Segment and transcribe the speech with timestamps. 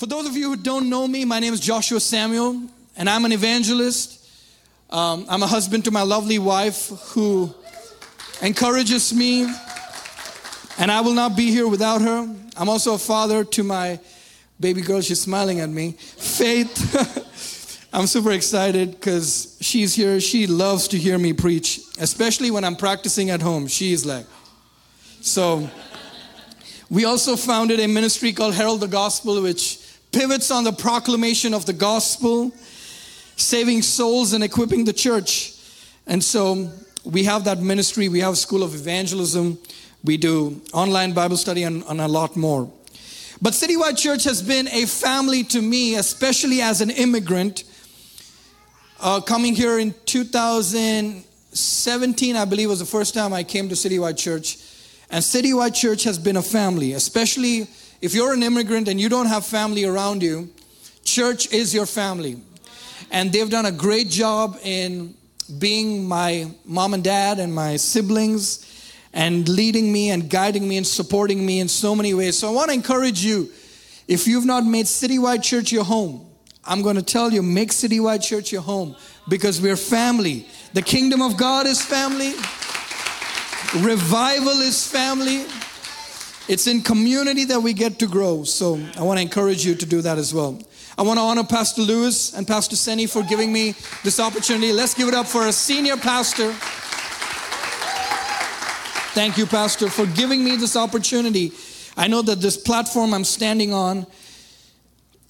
[0.00, 2.62] For those of you who don't know me, my name is Joshua Samuel,
[2.96, 4.26] and I'm an evangelist.
[4.88, 7.54] Um, I'm a husband to my lovely wife who
[8.40, 9.42] encourages me,
[10.78, 12.34] and I will not be here without her.
[12.56, 14.00] I'm also a father to my
[14.58, 15.02] baby girl.
[15.02, 15.92] She's smiling at me.
[15.98, 17.86] Faith.
[17.92, 20.18] I'm super excited because she's here.
[20.18, 23.66] She loves to hear me preach, especially when I'm practicing at home.
[23.66, 24.24] She's like,
[25.20, 25.68] so.
[26.88, 29.79] We also founded a ministry called Herald the Gospel, which
[30.12, 32.52] pivots on the proclamation of the gospel,
[33.36, 35.54] saving souls and equipping the church.
[36.06, 36.70] And so
[37.04, 38.08] we have that ministry.
[38.08, 39.58] We have school of evangelism.
[40.02, 42.72] We do online Bible study and, and a lot more.
[43.42, 47.64] But Citywide Church has been a family to me, especially as an immigrant.
[48.98, 54.18] Uh, coming here in 2017, I believe, was the first time I came to Citywide
[54.18, 54.58] Church.
[55.10, 57.66] And Citywide Church has been a family, especially
[58.00, 60.48] if you're an immigrant and you don't have family around you,
[61.04, 62.40] church is your family.
[63.10, 65.14] And they've done a great job in
[65.58, 68.66] being my mom and dad and my siblings
[69.12, 72.38] and leading me and guiding me and supporting me in so many ways.
[72.38, 73.50] So I want to encourage you
[74.06, 76.26] if you've not made Citywide Church your home,
[76.64, 78.96] I'm going to tell you make Citywide Church your home
[79.28, 80.46] because we're family.
[80.72, 82.32] The kingdom of God is family.
[83.84, 85.44] Revival is family.
[86.50, 88.42] It's in community that we get to grow.
[88.42, 90.60] So I want to encourage you to do that as well.
[90.98, 94.72] I want to honor Pastor Lewis and Pastor Seni for giving me this opportunity.
[94.72, 96.52] Let's give it up for a senior pastor.
[99.14, 101.52] Thank you, Pastor, for giving me this opportunity.
[101.96, 104.08] I know that this platform I'm standing on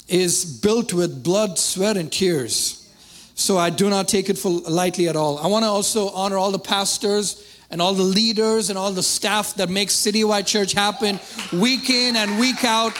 [0.09, 2.91] is built with blood, sweat, and tears.
[3.35, 5.37] So I do not take it for lightly at all.
[5.37, 9.03] I want to also honor all the pastors and all the leaders and all the
[9.03, 11.21] staff that makes Citywide Church happen
[11.53, 12.97] week in and week out.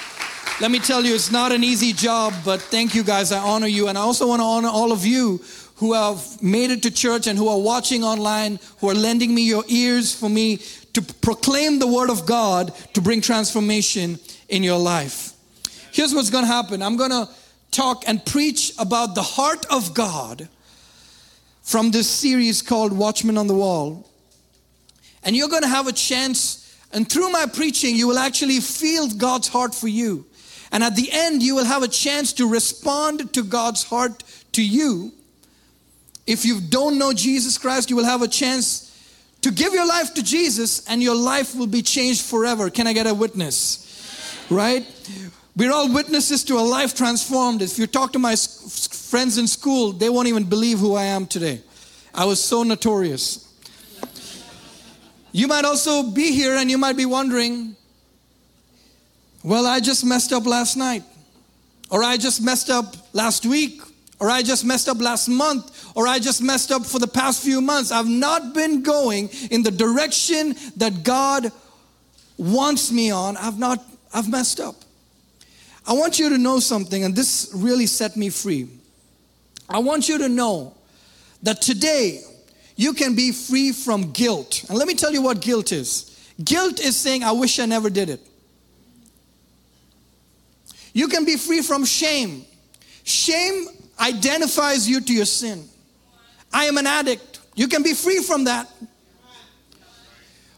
[0.61, 3.33] Let me tell you, it's not an easy job, but thank you guys.
[3.33, 3.89] I honor you.
[3.89, 5.41] And I also want to honor all of you
[5.77, 9.43] who have made it to church and who are watching online, who are lending me
[9.43, 10.59] your ears for me
[10.93, 15.33] to proclaim the word of God to bring transformation in your life.
[15.93, 17.29] Here's what's going to happen I'm going to
[17.71, 20.49] talk and preach about the heart of God
[21.63, 24.10] from this series called Watchmen on the Wall.
[25.23, 29.09] And you're going to have a chance, and through my preaching, you will actually feel
[29.09, 30.27] God's heart for you.
[30.73, 34.23] And at the end, you will have a chance to respond to God's heart
[34.53, 35.13] to you.
[36.27, 38.87] If you don't know Jesus Christ, you will have a chance
[39.43, 42.71] to give your life to Jesus, and your life will be changed forever.
[42.71, 44.47] Can I get a witness?
[44.49, 44.87] Right?
[45.57, 47.63] We're all witnesses to a life transformed.
[47.63, 51.27] If you talk to my friends in school, they won't even believe who I am
[51.27, 51.63] today.
[52.15, 53.50] I was so notorious.
[55.33, 57.77] You might also be here and you might be wondering,
[59.43, 61.03] well, I just messed up last night,
[61.91, 63.81] or I just messed up last week,
[64.19, 67.43] or I just messed up last month, or I just messed up for the past
[67.43, 67.91] few months.
[67.91, 71.51] I've not been going in the direction that God
[72.37, 73.37] wants me on.
[73.39, 74.75] I've not, I've messed up.
[75.87, 78.69] I want you to know something, and this really set me free.
[79.69, 80.75] I want you to know
[81.43, 82.21] that today
[82.81, 84.65] you can be free from guilt.
[84.71, 87.91] And let me tell you what guilt is guilt is saying, I wish I never
[87.91, 88.21] did it.
[90.95, 92.47] You can be free from shame.
[93.05, 93.67] Shame
[94.01, 95.69] identifies you to your sin.
[96.55, 97.41] I am an addict.
[97.55, 98.67] You can be free from that.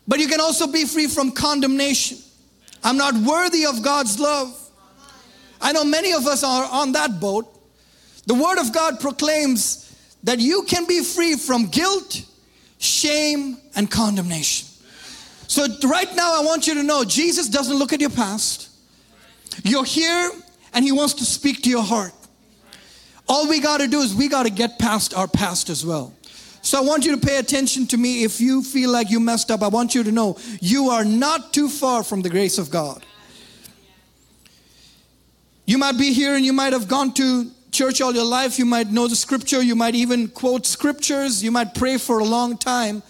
[0.06, 2.18] But you can also be free from condemnation.
[2.84, 4.56] I'm not worthy of God's love.
[5.60, 7.48] I know many of us are on that boat.
[8.26, 9.91] The Word of God proclaims
[10.24, 12.24] that you can be free from guilt,
[12.78, 14.68] shame, and condemnation.
[15.48, 18.70] So, right now, I want you to know Jesus doesn't look at your past.
[19.64, 20.30] You're here,
[20.72, 22.12] and He wants to speak to your heart.
[23.28, 26.14] All we got to do is we got to get past our past as well.
[26.62, 28.24] So, I want you to pay attention to me.
[28.24, 31.52] If you feel like you messed up, I want you to know you are not
[31.52, 33.04] too far from the grace of God.
[35.66, 38.66] You might be here and you might have gone to church all your life, you
[38.66, 42.56] might know the scripture, you might even quote scriptures, you might pray for a long
[42.58, 43.02] time.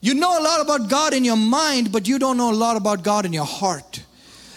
[0.00, 2.76] You know a lot about God in your mind, but you don't know a lot
[2.76, 4.02] about God in your heart.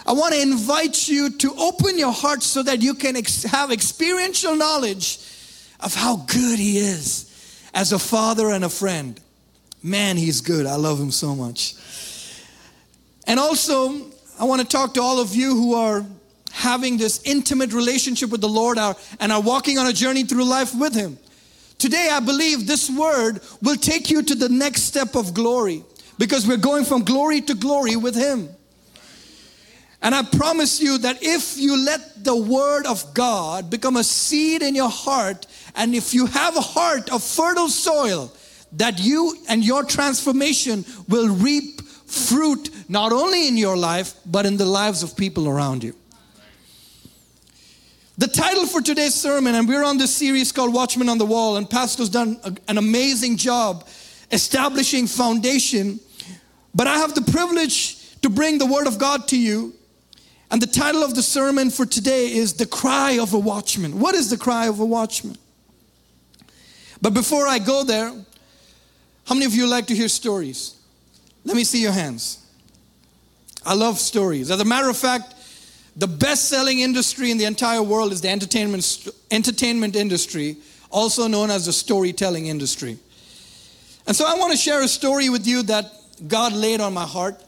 [0.05, 3.71] I want to invite you to open your heart so that you can ex- have
[3.71, 5.19] experiential knowledge
[5.79, 7.27] of how good He is
[7.73, 9.19] as a father and a friend.
[9.81, 10.67] Man, He's good.
[10.67, 11.75] I love Him so much.
[13.25, 16.05] And also, I want to talk to all of you who are
[16.51, 20.45] having this intimate relationship with the Lord are, and are walking on a journey through
[20.45, 21.17] life with Him.
[21.77, 25.83] Today, I believe this word will take you to the next step of glory
[26.19, 28.49] because we're going from glory to glory with Him.
[30.03, 34.63] And I promise you that if you let the word of God become a seed
[34.63, 35.45] in your heart,
[35.75, 38.31] and if you have a heart of fertile soil,
[38.73, 44.57] that you and your transformation will reap fruit not only in your life, but in
[44.57, 45.95] the lives of people around you.
[48.21, 51.57] The title for today's sermon, and we're on this series called Watchman on the Wall,
[51.57, 53.87] and Pastor's done a, an amazing job
[54.31, 55.99] establishing foundation.
[56.75, 59.73] But I have the privilege to bring the Word of God to you.
[60.51, 63.99] And the title of the sermon for today is The Cry of a Watchman.
[63.99, 65.35] What is the cry of a watchman?
[67.01, 68.13] But before I go there,
[69.25, 70.75] how many of you like to hear stories?
[71.43, 72.45] Let me see your hands.
[73.65, 74.51] I love stories.
[74.51, 75.33] As a matter of fact,
[75.95, 80.57] the best selling industry in the entire world is the entertainment, entertainment industry,
[80.89, 82.97] also known as the storytelling industry.
[84.07, 85.91] And so I want to share a story with you that
[86.27, 87.41] God laid on my heart.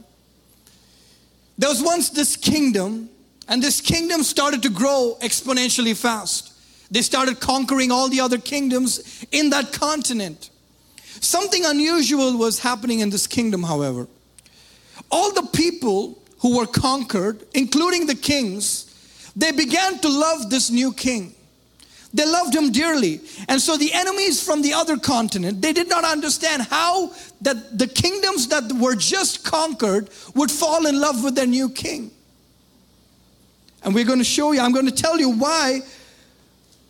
[1.57, 3.09] There was once this kingdom,
[3.47, 6.51] and this kingdom started to grow exponentially fast.
[6.91, 10.49] They started conquering all the other kingdoms in that continent.
[11.21, 14.07] Something unusual was happening in this kingdom, however.
[15.09, 20.91] All the people who were conquered, including the kings, they began to love this new
[20.91, 21.33] king.
[22.13, 23.21] They loved him dearly.
[23.47, 27.87] And so the enemies from the other continent, they did not understand how that the
[27.87, 32.11] kingdoms that were just conquered would fall in love with their new king.
[33.81, 35.79] And we're going to show you, I'm going to tell you why.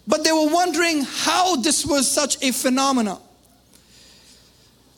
[0.08, 3.22] But they were wondering how this was such a phenomenon.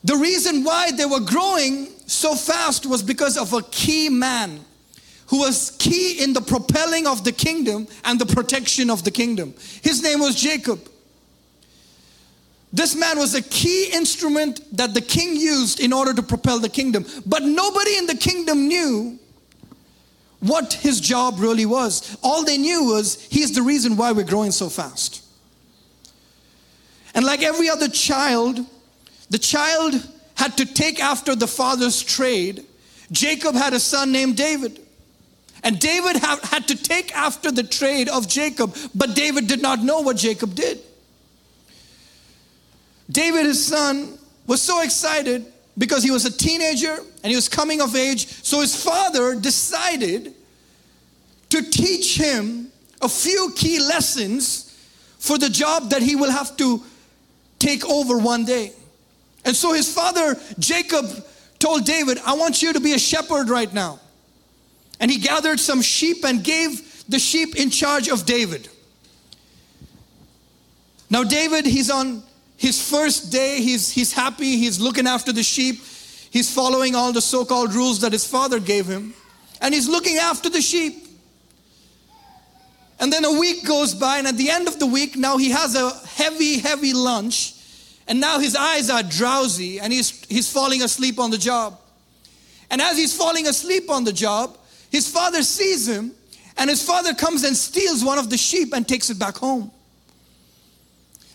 [0.02, 4.60] The reason why they were growing so fast was because of a key man
[5.28, 9.54] who was key in the propelling of the kingdom and the protection of the kingdom.
[9.82, 10.80] His name was Jacob.
[12.72, 16.68] This man was a key instrument that the king used in order to propel the
[16.68, 17.04] kingdom.
[17.24, 19.18] But nobody in the kingdom knew
[20.40, 22.16] what his job really was.
[22.22, 25.24] All they knew was he's the reason why we're growing so fast.
[27.14, 28.60] And like every other child,
[29.30, 30.06] the child
[30.36, 32.64] had to take after the father's trade.
[33.10, 34.80] Jacob had a son named David.
[35.62, 40.00] And David had to take after the trade of Jacob, but David did not know
[40.00, 40.78] what Jacob did.
[43.10, 45.44] David, his son, was so excited
[45.78, 48.26] because he was a teenager and he was coming of age.
[48.28, 50.34] So his father decided
[51.50, 54.76] to teach him a few key lessons
[55.18, 56.82] for the job that he will have to
[57.58, 58.72] take over one day.
[59.46, 61.06] And so his father, Jacob,
[61.60, 64.00] told David, I want you to be a shepherd right now.
[64.98, 68.68] And he gathered some sheep and gave the sheep in charge of David.
[71.08, 72.24] Now, David, he's on
[72.56, 75.76] his first day, he's, he's happy, he's looking after the sheep,
[76.30, 79.14] he's following all the so called rules that his father gave him,
[79.60, 81.06] and he's looking after the sheep.
[82.98, 85.50] And then a week goes by, and at the end of the week, now he
[85.50, 87.55] has a heavy, heavy lunch
[88.08, 91.78] and now his eyes are drowsy and he's, he's falling asleep on the job.
[92.70, 94.56] And as he's falling asleep on the job,
[94.90, 96.12] his father sees him
[96.56, 99.70] and his father comes and steals one of the sheep and takes it back home.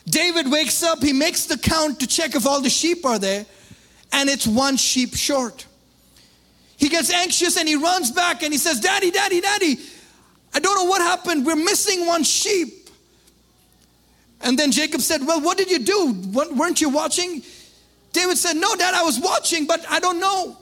[0.05, 3.45] David wakes up, he makes the count to check if all the sheep are there,
[4.11, 5.67] and it's one sheep short.
[6.75, 9.77] He gets anxious and he runs back and he says, Daddy, Daddy, Daddy,
[10.53, 11.45] I don't know what happened.
[11.45, 12.80] We're missing one sheep.
[14.43, 16.15] And then Jacob said, Well, what did you do?
[16.33, 17.43] Weren't you watching?
[18.13, 20.57] David said, No, dad, I was watching, but I don't know.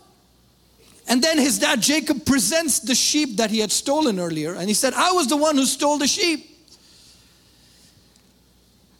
[1.07, 4.53] And then his dad, Jacob, presents the sheep that he had stolen earlier.
[4.53, 6.45] And he said, I was the one who stole the sheep.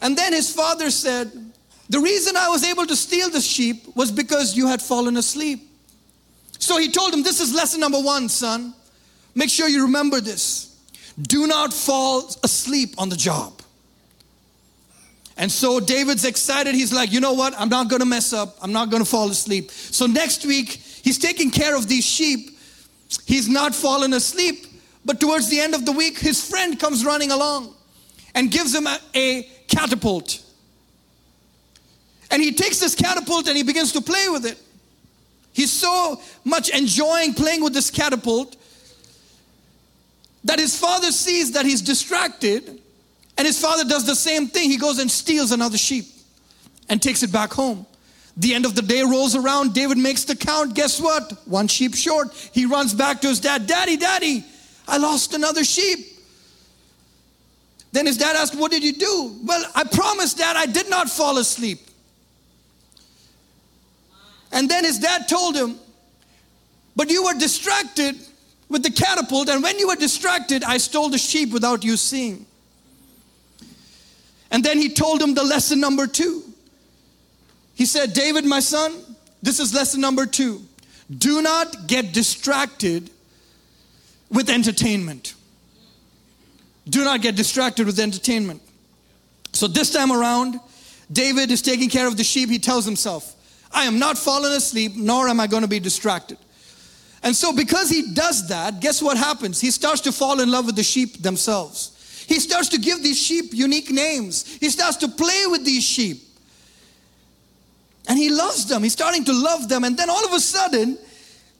[0.01, 1.31] And then his father said,
[1.89, 5.61] The reason I was able to steal the sheep was because you had fallen asleep.
[6.57, 8.73] So he told him, This is lesson number one, son.
[9.35, 10.77] Make sure you remember this.
[11.21, 13.58] Do not fall asleep on the job.
[15.39, 16.75] And so David's excited.
[16.75, 17.57] He's like, you know what?
[17.57, 18.57] I'm not going to mess up.
[18.61, 19.71] I'm not going to fall asleep.
[19.71, 22.59] So next week, he's taking care of these sheep.
[23.25, 24.65] He's not fallen asleep.
[25.05, 27.73] But towards the end of the week, his friend comes running along
[28.35, 30.43] and gives him a, a catapult.
[32.29, 34.61] And he takes this catapult and he begins to play with it.
[35.53, 38.57] He's so much enjoying playing with this catapult
[40.43, 42.81] that his father sees that he's distracted
[43.39, 44.69] and his father does the same thing.
[44.69, 46.07] He goes and steals another sheep
[46.89, 47.85] and takes it back home.
[48.35, 49.73] The end of the day rolls around.
[49.73, 50.75] David makes the count.
[50.75, 51.31] Guess what?
[51.45, 52.33] One sheep short.
[52.51, 53.65] He runs back to his dad.
[53.65, 54.43] Daddy, daddy,
[54.89, 55.99] I lost another sheep.
[57.93, 59.37] Then his dad asked, What did you do?
[59.45, 61.79] Well, I promised dad I did not fall asleep.
[64.51, 65.79] And then his dad told him,
[66.93, 68.17] But you were distracted
[68.67, 72.45] with the catapult, and when you were distracted, I stole the sheep without you seeing.
[74.51, 76.43] And then he told him the lesson number two.
[77.75, 78.93] He said, David, my son,
[79.41, 80.61] this is lesson number two.
[81.15, 83.09] Do not get distracted
[84.29, 85.33] with entertainment.
[86.87, 88.61] Do not get distracted with entertainment.
[89.53, 90.59] So this time around,
[91.11, 92.49] David is taking care of the sheep.
[92.49, 93.35] He tells himself,
[93.71, 96.37] I am not falling asleep, nor am I going to be distracted.
[97.21, 99.59] And so, because he does that, guess what happens?
[99.59, 101.91] He starts to fall in love with the sheep themselves.
[102.29, 104.45] He starts to give these sheep unique names.
[104.57, 106.21] He starts to play with these sheep.
[108.07, 108.83] And he loves them.
[108.83, 109.83] He's starting to love them.
[109.83, 110.99] And then all of a sudden,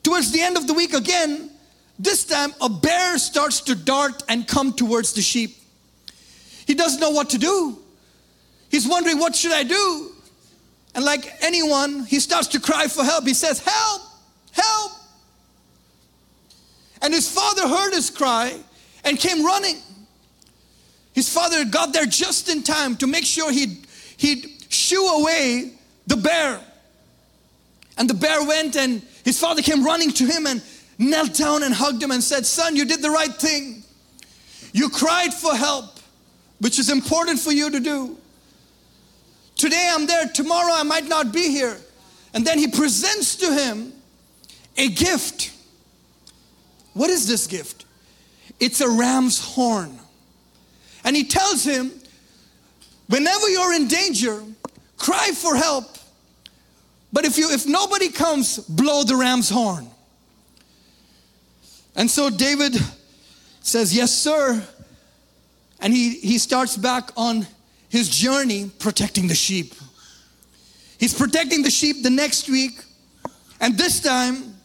[0.04, 1.50] towards the end of the week again,
[1.98, 5.58] this time a bear starts to dart and come towards the sheep.
[6.68, 7.80] He doesn't know what to do.
[8.70, 10.12] He's wondering, what should I do?
[10.94, 13.26] And like anyone, he starts to cry for help.
[13.26, 14.02] He says, Help,
[14.52, 14.92] help.
[17.02, 18.56] And his father heard his cry
[19.04, 19.78] and came running.
[21.20, 23.86] His father got there just in time to make sure he'd,
[24.16, 25.74] he'd shoo away
[26.08, 26.62] the bear.
[27.98, 30.64] And the bear went, and his father came running to him and
[30.98, 33.84] knelt down and hugged him and said, Son, you did the right thing.
[34.72, 36.00] You cried for help,
[36.62, 38.18] which is important for you to do.
[39.58, 41.76] Today I'm there, tomorrow I might not be here.
[42.34, 43.92] And then he presents to him
[44.78, 45.52] a gift.
[46.94, 47.84] What is this gift?
[48.62, 49.99] It's a ram's horn.
[51.04, 51.92] And he tells him,
[53.08, 54.44] whenever you're in danger,
[54.98, 55.98] cry for help.
[57.12, 59.88] But if you if nobody comes, blow the ram's horn.
[61.96, 62.76] And so David
[63.62, 64.66] says, Yes, sir.
[65.82, 67.48] And he, he starts back on
[67.88, 69.74] his journey protecting the sheep.
[71.00, 72.84] He's protecting the sheep the next week.
[73.62, 74.56] And this time,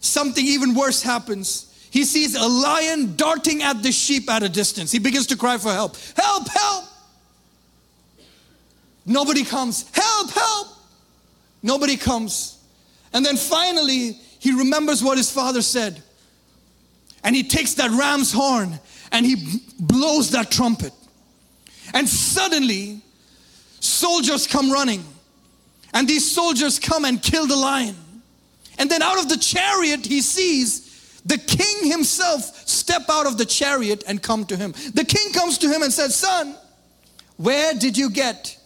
[0.00, 1.71] something even worse happens.
[1.92, 4.90] He sees a lion darting at the sheep at a distance.
[4.90, 5.94] He begins to cry for help.
[6.16, 6.84] Help, help!
[9.04, 9.84] Nobody comes.
[9.92, 10.68] Help, help!
[11.62, 12.58] Nobody comes.
[13.12, 16.02] And then finally, he remembers what his father said.
[17.22, 18.80] And he takes that ram's horn
[19.12, 20.94] and he blows that trumpet.
[21.92, 23.02] And suddenly,
[23.80, 25.04] soldiers come running.
[25.92, 27.96] And these soldiers come and kill the lion.
[28.78, 30.88] And then out of the chariot, he sees
[31.24, 34.72] the king himself step out of the chariot and come to him.
[34.94, 36.56] The king comes to him and says, Son,
[37.36, 38.58] where did you get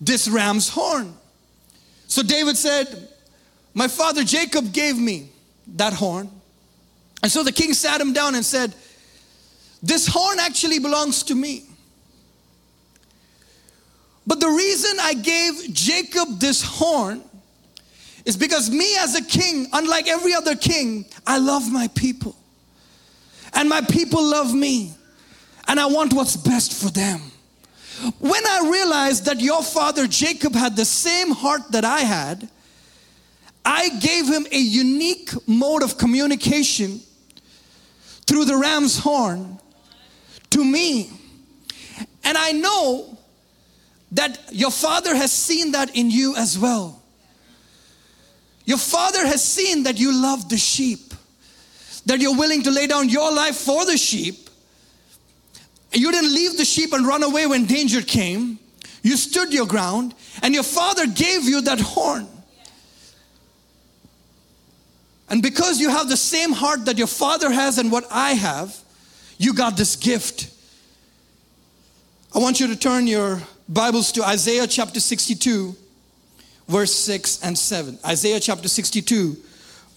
[0.00, 1.14] this ram's horn?
[2.06, 3.08] So David said,
[3.74, 5.28] My father Jacob gave me
[5.76, 6.30] that horn.
[7.22, 8.74] And so the king sat him down and said,
[9.82, 11.64] This horn actually belongs to me.
[14.26, 17.22] But the reason I gave Jacob this horn
[18.28, 22.36] is because me as a king, unlike every other king, I love my people.
[23.54, 24.92] And my people love me.
[25.66, 27.22] And I want what's best for them.
[28.18, 32.50] When I realized that your father Jacob had the same heart that I had,
[33.64, 37.00] I gave him a unique mode of communication
[38.26, 39.58] through the ram's horn
[40.50, 41.10] to me.
[42.24, 43.16] And I know
[44.12, 46.98] that your father has seen that in you as well.
[48.68, 51.14] Your father has seen that you love the sheep,
[52.04, 54.50] that you're willing to lay down your life for the sheep.
[55.90, 58.58] You didn't leave the sheep and run away when danger came.
[59.02, 62.28] You stood your ground, and your father gave you that horn.
[65.30, 68.78] And because you have the same heart that your father has and what I have,
[69.38, 70.50] you got this gift.
[72.34, 75.74] I want you to turn your Bibles to Isaiah chapter 62,
[76.68, 77.98] verse 6 and 7.
[78.06, 79.36] Isaiah chapter 62,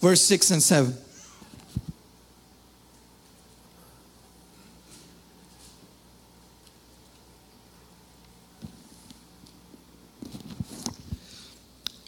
[0.00, 0.96] verse 6 and 7.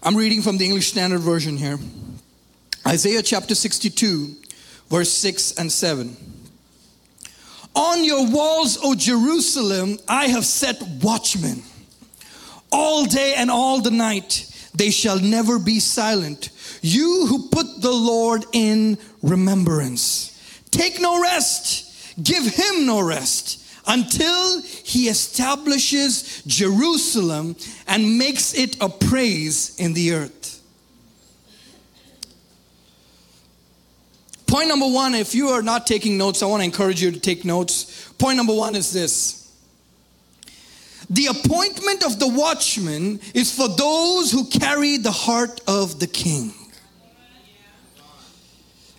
[0.03, 1.79] I'm reading from the English Standard Version here.
[2.87, 4.37] Isaiah chapter 62,
[4.91, 6.17] verse 6 and 7.
[7.75, 11.63] On your walls, O Jerusalem, I have set watchmen.
[12.71, 16.51] All day and all the night, they shall never be silent.
[16.83, 20.31] You who put the Lord in remembrance.
[20.71, 28.89] Take no rest, give him no rest until he establishes Jerusalem and makes it a
[28.89, 30.63] praise in the earth.
[34.47, 37.21] Point number one, if you are not taking notes, I want to encourage you to
[37.21, 38.13] take notes.
[38.19, 39.44] Point number one is this
[41.11, 46.53] The appointment of the watchman is for those who carry the heart of the king.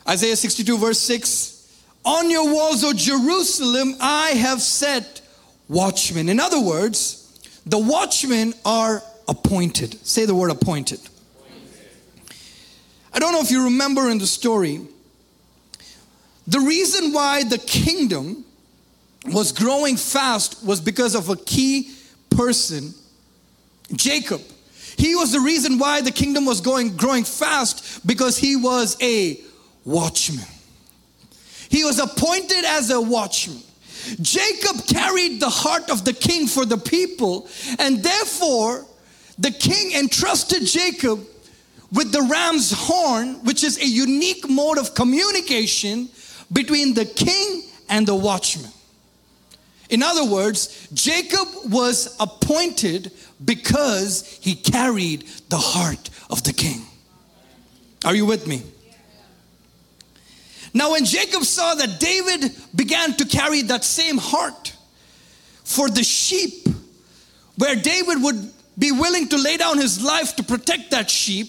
[0.08, 5.22] Isaiah 62, verse 6 On your walls, O Jerusalem, I have set
[5.68, 6.30] watchmen.
[6.30, 7.22] In other words,
[7.66, 10.06] the watchmen are appointed.
[10.06, 11.00] Say the word appointed.
[13.12, 14.82] I don't know if you remember in the story,
[16.48, 18.45] the reason why the kingdom
[19.28, 21.92] was growing fast was because of a key
[22.30, 22.94] person,
[23.94, 24.42] Jacob.
[24.98, 29.40] He was the reason why the kingdom was going growing fast because he was a
[29.84, 30.46] watchman.
[31.70, 33.62] He was appointed as a watchman.
[34.22, 37.48] Jacob carried the heart of the king for the people,
[37.80, 38.86] and therefore
[39.40, 41.26] the king entrusted Jacob
[41.92, 46.10] with the ram's horn, which is a unique mode of communication
[46.54, 48.72] between the king and the watchman.
[49.90, 53.12] In other words, Jacob was appointed
[53.44, 56.82] because he carried the heart of the king.
[58.04, 58.64] Are you with me?
[60.74, 64.76] Now, when Jacob saw that David began to carry that same heart
[65.64, 66.68] for the sheep,
[67.58, 71.48] where David would be willing to lay down his life to protect that sheep,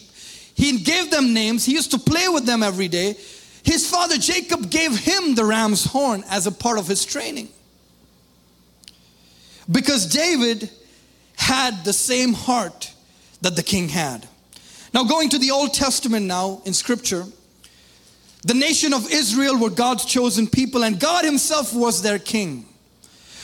[0.54, 1.64] he gave them names.
[1.64, 3.16] He used to play with them every day.
[3.64, 7.48] His father Jacob gave him the ram's horn as a part of his training.
[9.70, 10.70] Because David
[11.36, 12.92] had the same heart
[13.42, 14.26] that the king had.
[14.94, 17.24] Now, going to the Old Testament now in scripture,
[18.44, 22.64] the nation of Israel were God's chosen people, and God Himself was their king.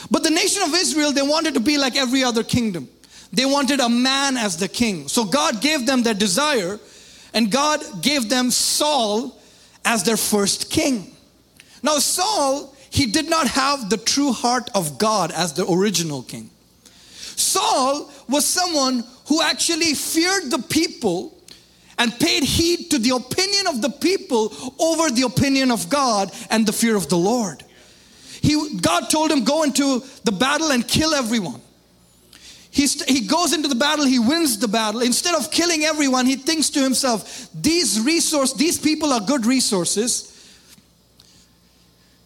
[0.09, 2.87] But the nation of Israel, they wanted to be like every other kingdom.
[3.31, 5.07] They wanted a man as the king.
[5.07, 6.79] So God gave them their desire,
[7.33, 9.37] and God gave them Saul
[9.83, 11.15] as their first king.
[11.81, 16.51] Now, Saul, he did not have the true heart of God as the original king.
[16.83, 21.35] Saul was someone who actually feared the people
[21.97, 26.67] and paid heed to the opinion of the people over the opinion of God and
[26.67, 27.63] the fear of the Lord.
[28.43, 31.61] He, God told him, Go into the battle and kill everyone.
[32.69, 35.01] He, st- he goes into the battle, he wins the battle.
[35.01, 40.29] Instead of killing everyone, he thinks to himself, These resource, these people are good resources.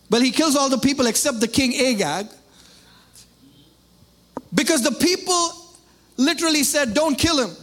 [0.09, 2.27] But he kills all the people except the king Agag.
[4.53, 5.51] Because the people
[6.15, 7.55] literally said, Don't kill him.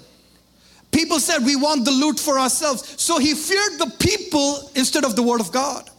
[0.93, 3.01] People said, We want the loot for ourselves.
[3.01, 5.91] So he feared the people instead of the word of God.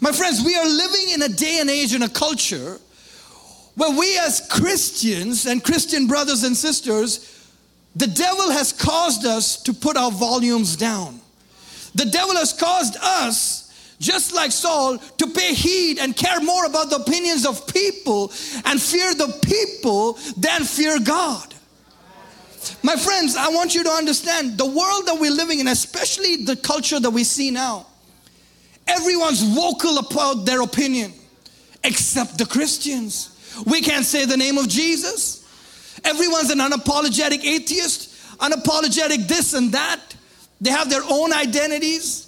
[0.00, 2.78] My friends, we are living in a day and age in a culture
[3.76, 7.32] where we, as Christians and Christian brothers and sisters,
[7.94, 11.20] the devil has caused us to put our volumes down.
[11.94, 13.65] The devil has caused us
[13.98, 18.30] just like Saul, to pay heed and care more about the opinions of people
[18.64, 21.54] and fear the people than fear God.
[22.82, 26.56] My friends, I want you to understand the world that we're living in, especially the
[26.56, 27.86] culture that we see now,
[28.86, 31.12] everyone's vocal about their opinion
[31.84, 33.30] except the Christians.
[33.66, 35.44] We can't say the name of Jesus.
[36.04, 40.00] Everyone's an unapologetic atheist, unapologetic this and that.
[40.60, 42.25] They have their own identities.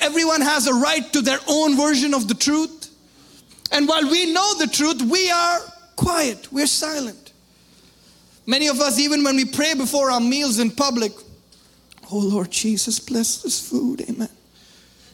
[0.00, 2.88] Everyone has a right to their own version of the truth.
[3.72, 5.60] And while we know the truth, we are
[5.96, 7.32] quiet, we're silent.
[8.46, 11.12] Many of us, even when we pray before our meals in public,
[12.10, 14.30] oh Lord Jesus, bless this food, amen.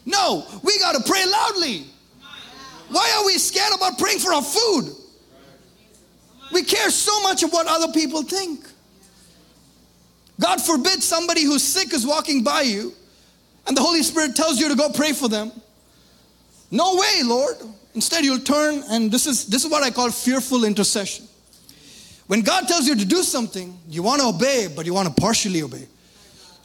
[0.07, 1.85] No, we got to pray loudly.
[2.89, 4.95] Why are we scared about praying for our food?
[6.53, 8.65] We care so much of what other people think.
[10.41, 12.95] God forbid somebody who's sick is walking by you
[13.67, 15.53] and the Holy Spirit tells you to go pray for them.
[16.71, 17.57] No way, Lord.
[17.95, 21.27] Instead, you'll turn, and this is, this is what I call fearful intercession.
[22.27, 25.21] When God tells you to do something, you want to obey, but you want to
[25.21, 25.87] partially obey.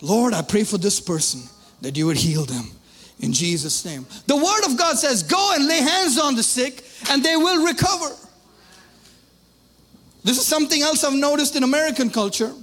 [0.01, 1.41] Lord, I pray for this person
[1.81, 2.71] that you would heal them
[3.19, 4.05] in Jesus' name.
[4.25, 7.65] The Word of God says, Go and lay hands on the sick, and they will
[7.65, 8.15] recover.
[10.23, 12.53] This is something else I've noticed in American culture.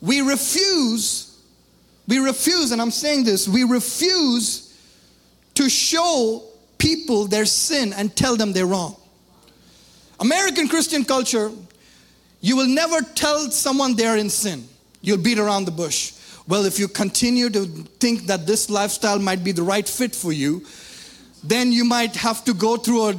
[0.00, 1.29] We refuse
[2.10, 4.76] we refuse, and I'm saying this, we refuse
[5.54, 6.42] to show
[6.76, 8.96] people their sin and tell them they're wrong.
[10.18, 11.52] American Christian culture,
[12.40, 14.66] you will never tell someone they're in sin.
[15.02, 16.14] You'll beat around the bush.
[16.48, 17.66] Well, if you continue to
[18.00, 20.66] think that this lifestyle might be the right fit for you,
[21.44, 23.16] then you might have to go through a,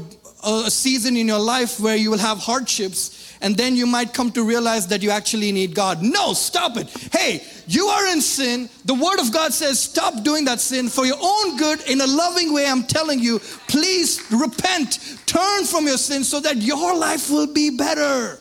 [0.65, 4.32] a season in your life where you will have hardships and then you might come
[4.32, 6.01] to realize that you actually need God.
[6.01, 6.89] No, stop it.
[7.12, 8.69] Hey, you are in sin.
[8.86, 12.08] The Word of God says, stop doing that sin for your own good in a
[12.08, 12.67] loving way.
[12.67, 17.75] I'm telling you, please repent, turn from your sin so that your life will be
[17.75, 18.38] better.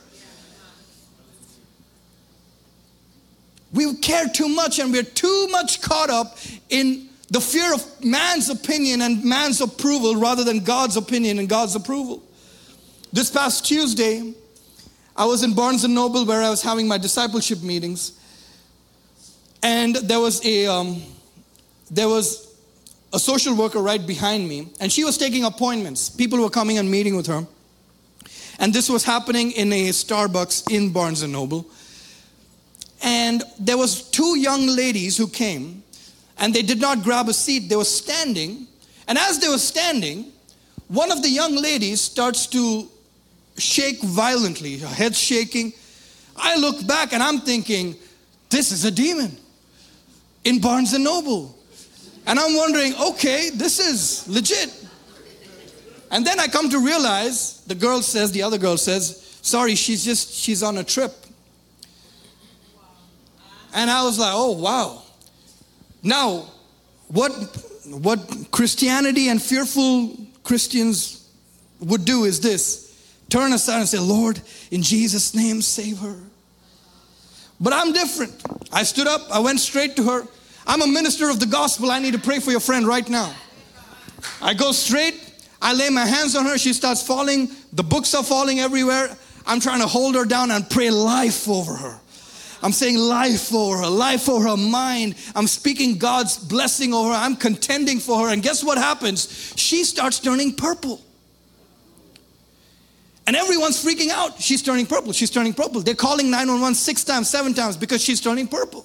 [3.72, 6.36] We care too much and we're too much caught up
[6.68, 11.76] in the fear of man's opinion and man's approval rather than God's opinion and God's
[11.76, 12.22] approval.
[13.12, 14.34] This past Tuesday,
[15.16, 18.12] I was in Barnes and Noble where I was having my discipleship meetings,
[19.62, 21.03] and there was a um,
[21.90, 22.55] there was
[23.12, 26.09] a social worker right behind me, and she was taking appointments.
[26.09, 27.46] People were coming and meeting with her,
[28.59, 31.66] and this was happening in a Starbucks in Barnes and Noble.
[33.03, 35.83] And there was two young ladies who came,
[36.38, 37.68] and they did not grab a seat.
[37.68, 38.66] They were standing,
[39.09, 40.33] and as they were standing,
[40.88, 42.89] one of the young ladies starts to
[43.61, 45.73] shake violently, her head shaking.
[46.37, 47.96] I look back and I'm thinking,
[48.49, 49.37] this is a demon
[50.44, 51.57] in Barnes and Noble.
[52.27, 54.75] And I'm wondering, okay, this is legit.
[56.11, 60.05] And then I come to realize the girl says, the other girl says, sorry, she's
[60.05, 61.12] just, she's on a trip.
[63.73, 65.03] And I was like, oh, wow.
[66.03, 66.46] Now,
[67.09, 67.31] what,
[67.87, 71.29] what Christianity and fearful Christians
[71.79, 72.89] would do is this
[73.30, 74.40] turn aside and say, Lord,
[74.70, 76.16] in Jesus' name, save her.
[77.60, 78.42] But I'm different.
[78.72, 80.26] I stood up, I went straight to her.
[80.66, 81.90] I'm a minister of the gospel.
[81.90, 83.34] I need to pray for your friend right now.
[84.42, 86.58] I go straight, I lay my hands on her.
[86.58, 87.50] She starts falling.
[87.72, 89.16] The books are falling everywhere.
[89.46, 91.98] I'm trying to hold her down and pray life over her.
[92.62, 95.14] I'm saying life over her, life over her mind.
[95.34, 97.14] I'm speaking God's blessing over her.
[97.14, 98.32] I'm contending for her.
[98.32, 99.54] And guess what happens?
[99.56, 101.00] She starts turning purple.
[103.30, 104.42] And everyone's freaking out.
[104.42, 105.12] She's turning purple.
[105.12, 105.82] She's turning purple.
[105.82, 108.84] They're calling 911 six times, seven times because she's turning purple.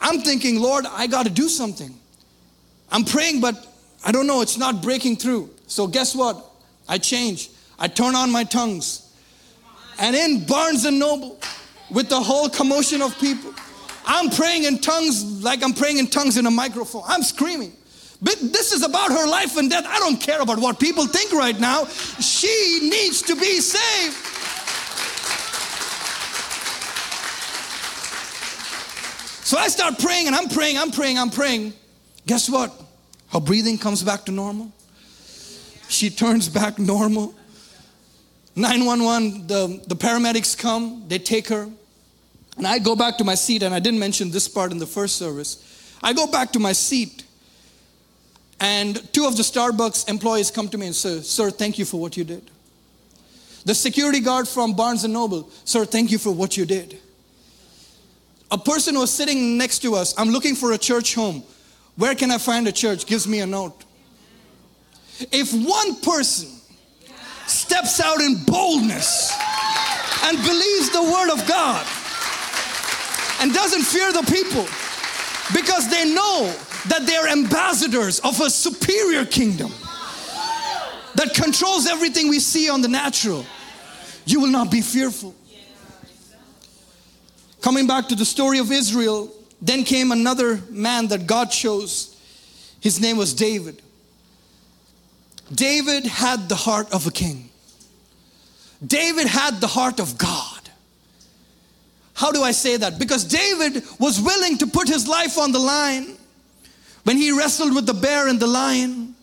[0.00, 1.94] I'm thinking, Lord, I got to do something.
[2.90, 3.54] I'm praying, but
[4.02, 5.50] I don't know, it's not breaking through.
[5.66, 6.42] So guess what?
[6.88, 7.50] I change.
[7.78, 9.14] I turn on my tongues.
[9.98, 11.38] And in Barnes and Noble,
[11.90, 13.52] with the whole commotion of people,
[14.06, 17.02] I'm praying in tongues like I'm praying in tongues in a microphone.
[17.06, 17.74] I'm screaming.
[18.22, 19.84] But this is about her life and death.
[19.86, 21.86] I don't care about what people think right now.
[21.86, 24.16] She needs to be saved.
[29.44, 31.72] So I start praying and I'm praying, I'm praying, I'm praying.
[32.26, 32.72] Guess what?
[33.32, 34.72] Her breathing comes back to normal.
[35.88, 37.34] She turns back normal.
[38.56, 41.68] 911, the, the paramedics come, they take her.
[42.56, 44.86] And I go back to my seat, and I didn't mention this part in the
[44.86, 45.62] first service.
[46.02, 47.15] I go back to my seat
[48.60, 52.00] and two of the Starbucks employees come to me and say, Sir, thank you for
[52.00, 52.50] what you did.
[53.64, 56.98] The security guard from Barnes and Noble, Sir, thank you for what you did.
[58.50, 61.42] A person was sitting next to us, I'm looking for a church home.
[61.96, 63.06] Where can I find a church?
[63.06, 63.84] Gives me a note.
[65.32, 66.48] If one person
[67.46, 69.32] steps out in boldness
[70.24, 71.86] and believes the word of God
[73.40, 74.66] and doesn't fear the people
[75.54, 76.54] because they know
[76.88, 79.72] that they're ambassadors of a superior kingdom
[81.14, 83.44] that controls everything we see on the natural,
[84.26, 85.34] you will not be fearful.
[87.60, 92.14] Coming back to the story of Israel, then came another man that God chose.
[92.80, 93.82] His name was David.
[95.52, 97.50] David had the heart of a king.
[98.84, 100.56] David had the heart of God.
[102.14, 102.98] How do I say that?
[102.98, 106.15] Because David was willing to put his life on the line
[107.06, 109.14] when he wrestled with the bear and the lion.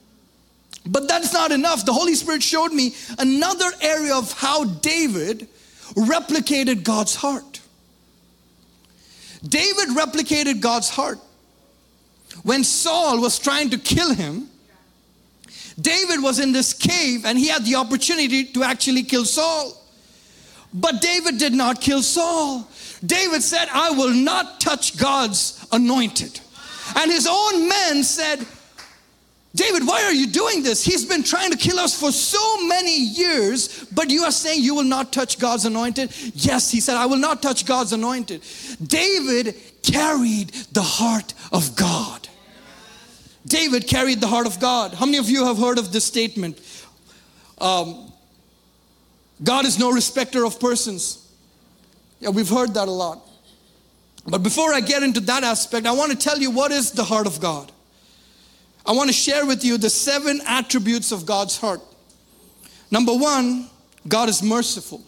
[0.86, 1.84] But that's not enough.
[1.84, 5.50] The Holy Spirit showed me another area of how David
[5.96, 7.60] replicated God's heart.
[9.46, 11.20] David replicated God's heart.
[12.44, 14.48] When Saul was trying to kill him,
[15.78, 19.74] David was in this cave and he had the opportunity to actually kill Saul.
[20.74, 22.66] But David did not kill Saul.
[23.06, 26.40] David said, I will not touch God's anointed.
[26.96, 28.46] And his own men said,
[29.56, 30.84] David, why are you doing this?
[30.84, 34.74] He's been trying to kill us for so many years, but you are saying you
[34.74, 36.12] will not touch God's anointed?
[36.34, 38.42] Yes, he said, I will not touch God's anointed.
[38.86, 42.28] David carried the heart of God.
[43.46, 44.94] David carried the heart of God.
[44.96, 46.60] How many of you have heard of this statement?
[47.60, 48.12] Um,
[49.44, 51.32] God is no respecter of persons.
[52.20, 53.22] Yeah, we've heard that a lot.
[54.26, 57.04] But before I get into that aspect, I want to tell you what is the
[57.04, 57.72] heart of God.
[58.86, 61.82] I want to share with you the seven attributes of God's heart.
[62.92, 63.70] Number one,
[64.08, 65.02] God is merciful.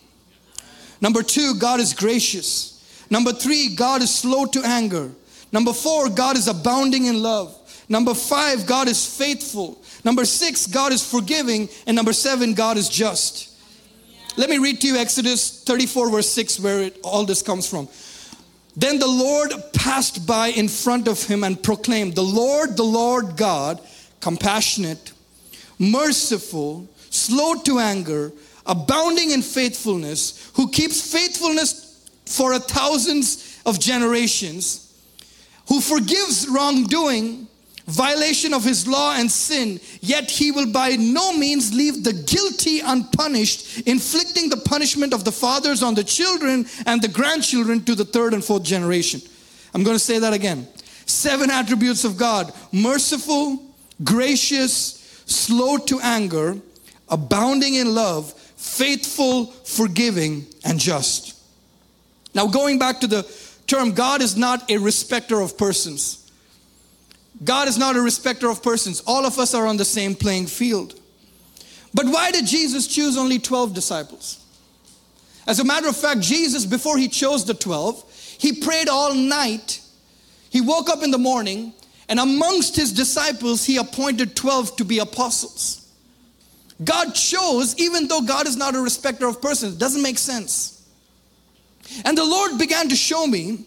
[1.01, 3.05] Number two, God is gracious.
[3.09, 5.11] Number three, God is slow to anger.
[5.51, 7.55] Number four, God is abounding in love.
[7.87, 9.81] Number five, God is faithful.
[10.03, 11.69] Number six, God is forgiving.
[11.85, 13.51] And number seven, God is just.
[14.37, 17.87] Let me read to you Exodus 34, verse 6, where it, all this comes from.
[18.75, 23.37] Then the Lord passed by in front of him and proclaimed, The Lord, the Lord
[23.37, 23.79] God,
[24.19, 25.13] compassionate,
[25.79, 28.33] merciful, slow to anger,
[28.65, 34.93] abounding in faithfulness, who keeps faithfulness for a thousands of generations,
[35.69, 37.44] who forgives wrongdoing,
[37.87, 42.79] violation of his law and sin, yet he will by no means leave the guilty
[42.79, 48.05] unpunished, inflicting the punishment of the fathers on the children and the grandchildren to the
[48.05, 49.21] third and fourth generation.
[49.73, 50.67] I'm going to say that again.
[51.05, 53.61] Seven attributes of God merciful,
[54.03, 56.57] gracious, slow to anger,
[57.09, 61.35] abounding in love, faithful, forgiving, and just.
[62.33, 63.23] Now, going back to the
[63.67, 66.24] term, God is not a respecter of persons.
[67.43, 69.01] God is not a respecter of persons.
[69.05, 70.99] All of us are on the same playing field.
[71.93, 74.43] But why did Jesus choose only 12 disciples?
[75.47, 79.81] As a matter of fact, Jesus, before he chose the 12, he prayed all night.
[80.49, 81.73] He woke up in the morning,
[82.09, 85.87] and amongst his disciples, he appointed 12 to be apostles.
[86.83, 90.83] God chose, even though God is not a respecter of persons, doesn't make sense.
[92.03, 93.65] And the Lord began to show me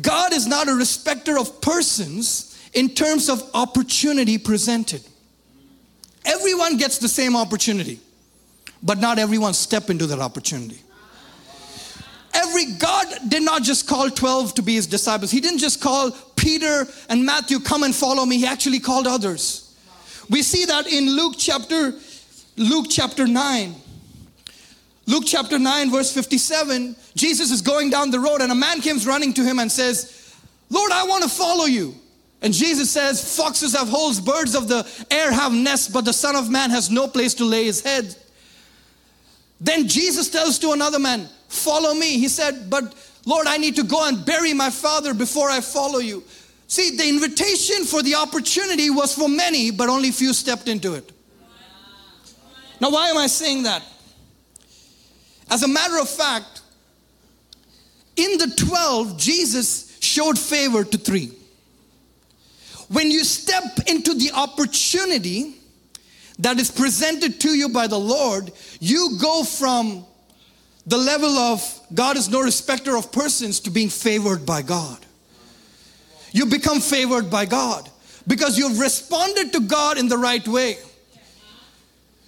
[0.00, 5.02] God is not a respecter of persons in terms of opportunity presented.
[6.24, 8.00] Everyone gets the same opportunity,
[8.82, 10.80] but not everyone step into that opportunity.
[12.34, 15.30] Every God did not just call 12 to be his disciples.
[15.30, 18.38] He didn't just call Peter and Matthew come and follow me.
[18.38, 19.74] He actually called others.
[20.28, 21.94] We see that in Luke chapter
[22.56, 23.74] Luke chapter 9.
[25.08, 29.06] Luke chapter 9, verse 57, Jesus is going down the road and a man comes
[29.06, 30.34] running to him and says,
[30.68, 31.94] Lord, I want to follow you.
[32.42, 36.36] And Jesus says, Foxes have holes, birds of the air have nests, but the Son
[36.36, 38.14] of Man has no place to lay his head.
[39.58, 42.18] Then Jesus tells to another man, Follow me.
[42.18, 42.94] He said, But
[43.24, 46.22] Lord, I need to go and bury my father before I follow you.
[46.66, 51.10] See, the invitation for the opportunity was for many, but only few stepped into it.
[52.78, 53.82] Now, why am I saying that?
[55.50, 56.62] As a matter of fact,
[58.16, 61.32] in the 12, Jesus showed favor to three.
[62.88, 65.54] When you step into the opportunity
[66.38, 70.04] that is presented to you by the Lord, you go from
[70.86, 74.98] the level of God is no respecter of persons to being favored by God.
[76.32, 77.90] You become favored by God
[78.26, 80.78] because you've responded to God in the right way.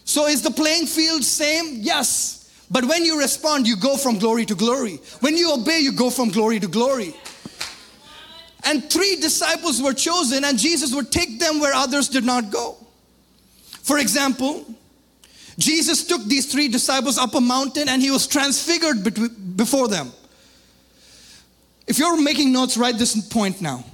[0.05, 1.79] So is the playing field same?
[1.81, 2.40] Yes.
[2.71, 5.01] But when you respond, you go from glory to glory.
[5.21, 7.15] When you obey, you go from glory to glory.
[8.65, 12.77] And three disciples were chosen, and Jesus would take them where others did not go.
[13.83, 14.67] For example,
[15.59, 19.05] Jesus took these three disciples up a mountain and he was transfigured
[19.57, 20.13] before them.
[21.87, 23.85] If you're making notes, write this point now.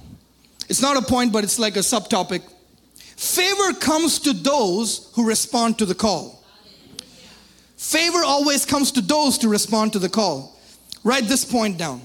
[0.69, 2.41] It's not a point, but it's like a subtopic.
[3.15, 6.43] Favor comes to those who respond to the call.
[7.77, 10.59] Favor always comes to those to respond to the call.
[11.03, 12.01] Write this point down.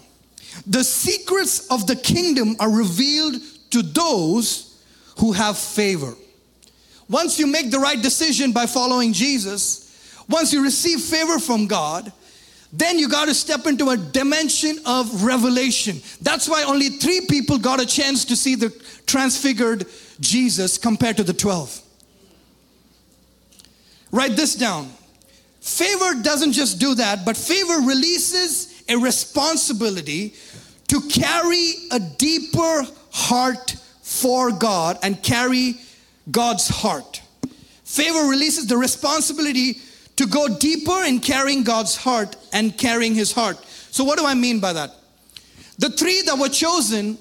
[0.67, 3.37] The secrets of the kingdom are revealed
[3.71, 4.79] to those
[5.19, 6.15] who have favor.
[7.09, 9.83] Once you make the right decision by following Jesus,
[10.29, 12.13] once you receive favor from God,
[12.73, 16.01] then you got to step into a dimension of revelation.
[16.21, 18.71] That's why only three people got a chance to see the
[19.07, 19.87] transfigured
[20.21, 21.81] Jesus compared to the 12.
[24.11, 24.91] Write this down.
[25.63, 30.35] Favor doesn't just do that, but favor releases a responsibility
[30.89, 35.77] to carry a deeper heart for God and carry
[36.29, 37.23] God's heart.
[37.85, 39.77] Favor releases the responsibility
[40.17, 43.57] to go deeper in carrying God's heart and carrying His heart.
[43.93, 44.91] So, what do I mean by that?
[45.79, 47.19] The three that were chosen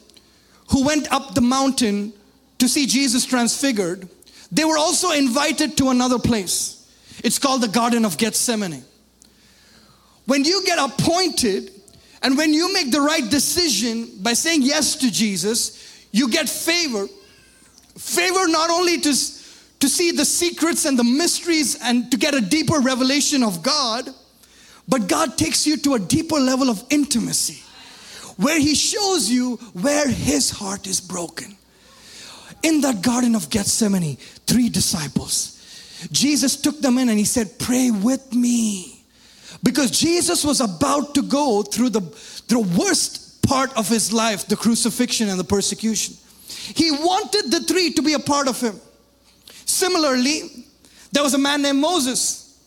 [0.71, 2.11] who went up the mountain
[2.57, 4.09] to see Jesus transfigured,
[4.51, 6.80] they were also invited to another place.
[7.23, 8.83] It's called the Garden of Gethsemane.
[10.25, 11.71] When you get appointed
[12.21, 17.07] and when you make the right decision by saying yes to Jesus, you get favor.
[17.97, 22.41] Favor not only to, to see the secrets and the mysteries and to get a
[22.41, 24.09] deeper revelation of God,
[24.87, 27.61] but God takes you to a deeper level of intimacy
[28.37, 31.57] where He shows you where His heart is broken.
[32.63, 35.60] In that Garden of Gethsemane, three disciples
[36.11, 39.03] Jesus took them in and he said, Pray with me.
[39.63, 42.01] Because Jesus was about to go through the,
[42.47, 46.15] the worst part of his life, the crucifixion and the persecution.
[46.47, 48.79] He wanted the three to be a part of him.
[49.65, 50.65] Similarly,
[51.11, 52.59] there was a man named Moses.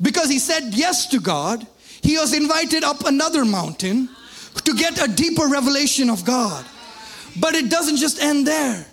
[0.00, 1.66] Because he said yes to God,
[2.02, 4.08] he was invited up another mountain
[4.64, 6.64] to get a deeper revelation of God.
[7.38, 8.86] But it doesn't just end there.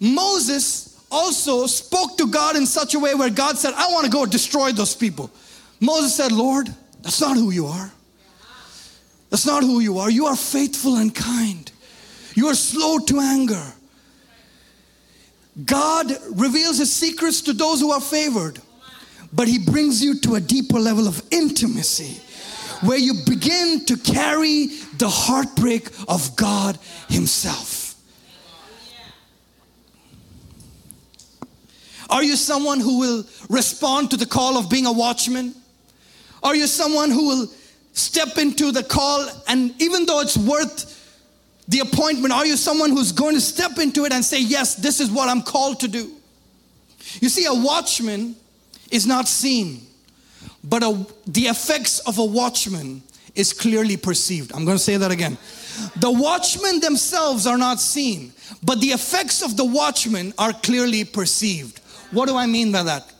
[0.00, 4.10] Moses also spoke to God in such a way where God said, I want to
[4.10, 5.30] go destroy those people.
[5.80, 6.68] Moses said, Lord,
[7.02, 7.90] that's not who you are.
[9.30, 10.10] That's not who you are.
[10.10, 11.70] You are faithful and kind.
[12.34, 13.72] You are slow to anger.
[15.64, 18.60] God reveals his secrets to those who are favored,
[19.32, 22.20] but he brings you to a deeper level of intimacy
[22.86, 24.66] where you begin to carry
[24.98, 27.87] the heartbreak of God himself.
[32.08, 35.54] Are you someone who will respond to the call of being a watchman?
[36.42, 37.46] Are you someone who will
[37.92, 40.94] step into the call and even though it's worth
[41.68, 45.00] the appointment, are you someone who's going to step into it and say, Yes, this
[45.00, 46.10] is what I'm called to do?
[47.20, 48.36] You see, a watchman
[48.90, 49.82] is not seen,
[50.64, 53.02] but a, the effects of a watchman
[53.34, 54.52] is clearly perceived.
[54.54, 55.36] I'm going to say that again.
[55.96, 61.80] The watchmen themselves are not seen, but the effects of the watchman are clearly perceived.
[62.10, 63.12] What do I mean by that?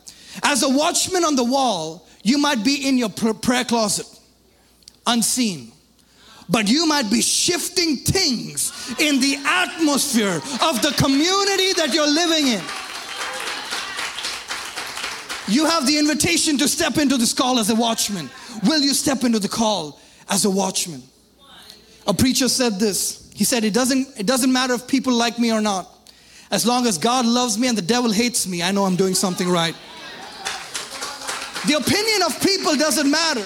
[0.42, 4.06] As a watchman on the wall, you might be in your prayer closet,
[5.06, 5.72] unseen
[6.48, 12.46] but you might be shifting things in the atmosphere of the community that you're living
[12.48, 12.62] in.
[15.48, 18.30] You have the invitation to step into this call as a watchman.
[18.64, 21.02] Will you step into the call as a watchman?
[22.06, 23.30] A preacher said this.
[23.34, 25.88] He said, It doesn't, it doesn't matter if people like me or not.
[26.50, 29.14] As long as God loves me and the devil hates me, I know I'm doing
[29.14, 29.74] something right.
[31.66, 33.44] The opinion of people doesn't matter.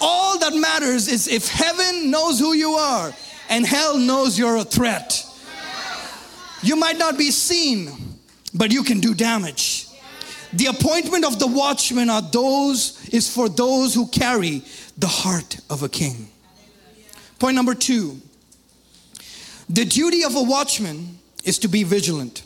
[0.00, 3.12] All that matters is if heaven knows who you are
[3.48, 5.24] and hell knows you're a threat.
[6.62, 7.90] You might not be seen,
[8.52, 9.88] but you can do damage.
[10.52, 14.62] The appointment of the watchman are those is for those who carry
[14.96, 16.28] the heart of a king.
[17.38, 18.20] Point number 2.
[19.68, 22.42] The duty of a watchman is to be vigilant.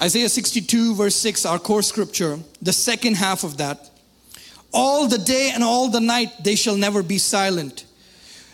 [0.00, 3.90] Isaiah 62 verse 6 our core scripture, the second half of that
[4.76, 7.86] all the day and all the night they shall never be silent.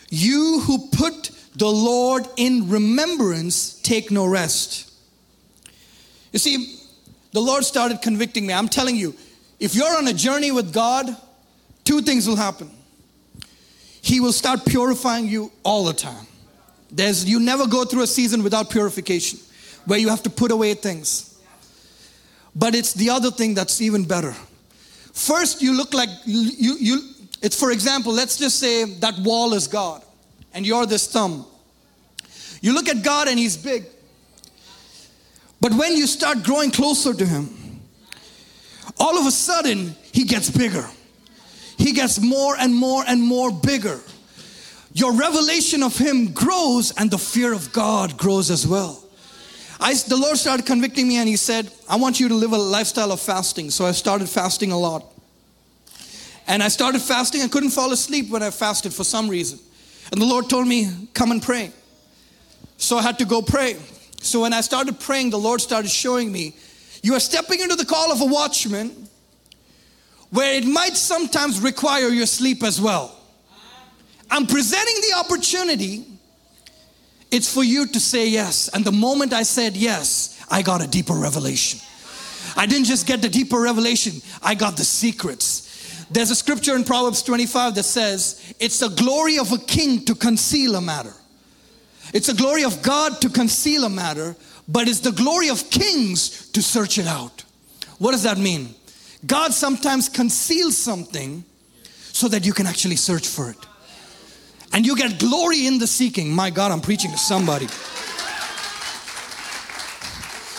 [0.08, 4.90] You who put the Lord in remembrance take no rest.
[6.32, 6.78] You see,
[7.32, 8.54] the Lord started convicting me.
[8.54, 9.14] I'm telling you,
[9.58, 11.14] if you're on a journey with God,
[11.84, 12.70] two things will happen.
[14.00, 16.26] He will start purifying you all the time.
[16.92, 19.38] There's you never go through a season without purification
[19.86, 21.40] where you have to put away things.
[22.54, 24.34] But it's the other thing that's even better.
[25.12, 27.00] First, you look like you, you,
[27.40, 30.02] it's for example, let's just say that wall is God
[30.52, 31.46] and you're this thumb.
[32.60, 33.84] You look at God and He's big.
[35.60, 37.80] But when you start growing closer to Him,
[38.98, 40.86] all of a sudden He gets bigger.
[41.78, 43.98] He gets more and more and more bigger.
[44.94, 49.02] Your revelation of Him grows and the fear of God grows as well.
[49.80, 52.58] I, the Lord started convicting me and He said, I want you to live a
[52.58, 53.70] lifestyle of fasting.
[53.70, 55.04] So I started fasting a lot.
[56.46, 57.42] And I started fasting.
[57.42, 59.58] I couldn't fall asleep when I fasted for some reason.
[60.10, 61.72] And the Lord told me, Come and pray.
[62.76, 63.76] So I had to go pray.
[64.20, 66.54] So when I started praying, the Lord started showing me,
[67.02, 69.08] You are stepping into the call of a watchman
[70.30, 73.21] where it might sometimes require your sleep as well.
[74.32, 76.06] I'm presenting the opportunity
[77.30, 78.68] it's for you to say yes.
[78.68, 81.80] And the moment I said yes, I got a deeper revelation.
[82.56, 86.06] I didn't just get the deeper revelation, I got the secrets.
[86.10, 90.14] There's a scripture in Proverbs 25 that says, It's the glory of a king to
[90.14, 91.14] conceal a matter.
[92.12, 94.36] It's the glory of God to conceal a matter,
[94.68, 97.44] but it's the glory of kings to search it out.
[97.98, 98.74] What does that mean?
[99.26, 101.44] God sometimes conceals something
[102.12, 103.56] so that you can actually search for it
[104.72, 106.30] and you get glory in the seeking.
[106.30, 107.66] My God, I'm preaching to somebody.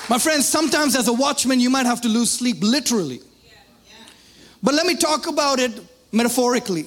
[0.10, 3.21] My friends, sometimes as a watchman, you might have to lose sleep literally.
[4.62, 5.71] But let me talk about it
[6.12, 6.86] metaphorically.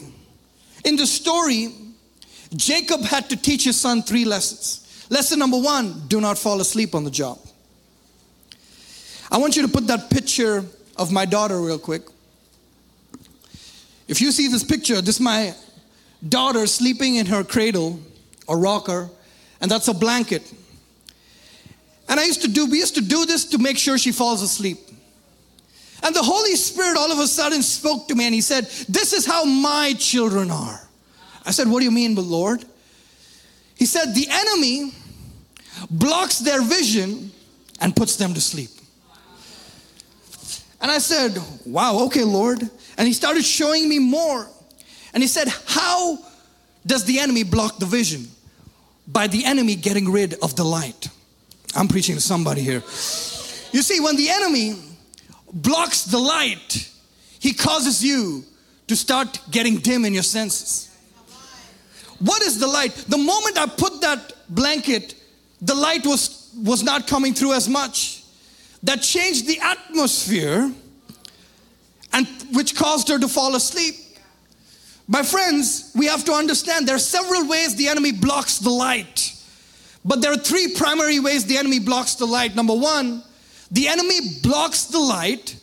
[0.84, 1.74] In the story,
[2.54, 5.06] Jacob had to teach his son three lessons.
[5.10, 7.38] Lesson number one do not fall asleep on the job.
[9.30, 10.64] I want you to put that picture
[10.96, 12.02] of my daughter real quick.
[14.08, 15.54] If you see this picture, this is my
[16.28, 18.00] daughter sleeping in her cradle
[18.46, 19.10] or rocker,
[19.60, 20.52] and that's a blanket.
[22.08, 24.42] And I used to do, we used to do this to make sure she falls
[24.42, 24.78] asleep.
[26.02, 29.12] And the Holy Spirit all of a sudden spoke to me and he said, This
[29.12, 30.80] is how my children are.
[31.44, 32.64] I said, What do you mean, but Lord?
[33.74, 34.92] He said, The enemy
[35.90, 37.32] blocks their vision
[37.80, 38.70] and puts them to sleep.
[40.80, 42.60] And I said, Wow, okay, Lord.
[42.98, 44.48] And he started showing me more.
[45.16, 46.18] And he said, How
[46.84, 48.28] does the enemy block the vision?
[49.08, 51.08] By the enemy getting rid of the light.
[51.74, 52.82] I'm preaching to somebody here.
[53.72, 54.74] You see, when the enemy
[55.50, 56.90] blocks the light,
[57.38, 58.44] he causes you
[58.88, 60.94] to start getting dim in your senses.
[62.18, 62.92] What is the light?
[63.08, 65.14] The moment I put that blanket,
[65.62, 68.22] the light was, was not coming through as much.
[68.82, 70.70] That changed the atmosphere
[72.12, 73.94] and which caused her to fall asleep.
[75.08, 79.32] My friends, we have to understand there are several ways the enemy blocks the light.
[80.04, 82.54] But there are three primary ways the enemy blocks the light.
[82.54, 83.22] Number one,
[83.70, 85.56] the enemy blocks the light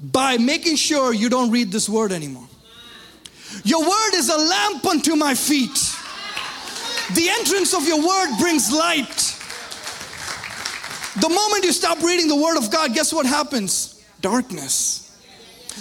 [0.00, 2.46] by making sure you don't read this word anymore.
[3.64, 5.78] Your word is a lamp unto my feet.
[7.14, 9.34] The entrance of your word brings light.
[11.20, 14.04] The moment you stop reading the word of God, guess what happens?
[14.20, 15.07] Darkness.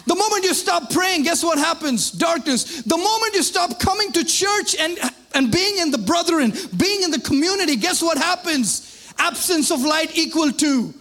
[0.06, 2.12] The moment you stop praying, guess what happens?
[2.12, 2.82] Darkness.
[2.84, 4.98] The moment you stop coming to church and,
[5.34, 9.14] and being in the brethren, being in the community, guess what happens?
[9.18, 10.93] Absence of light equal to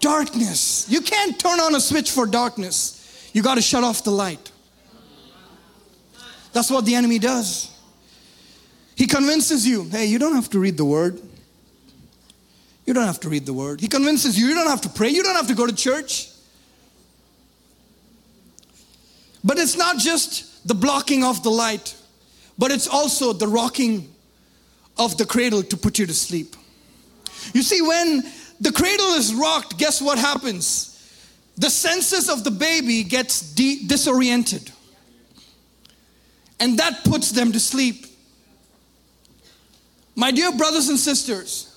[0.00, 0.86] darkness.
[0.88, 3.30] You can't turn on a switch for darkness.
[3.32, 4.52] You got to shut off the light.
[6.52, 7.70] That's what the enemy does.
[8.96, 11.20] He convinces you, hey, you don't have to read the word.
[12.86, 13.80] You don't have to read the word.
[13.80, 15.08] He convinces you, you don't have to pray.
[15.08, 16.28] You don't have to go to church.
[19.44, 21.94] But it's not just the blocking of the light,
[22.56, 24.08] but it's also the rocking
[24.96, 26.56] of the cradle to put you to sleep.
[27.52, 28.22] You see, when
[28.60, 30.90] the cradle is rocked, guess what happens?
[31.56, 34.72] The senses of the baby gets de- disoriented.
[36.58, 38.06] And that puts them to sleep.
[40.16, 41.76] My dear brothers and sisters,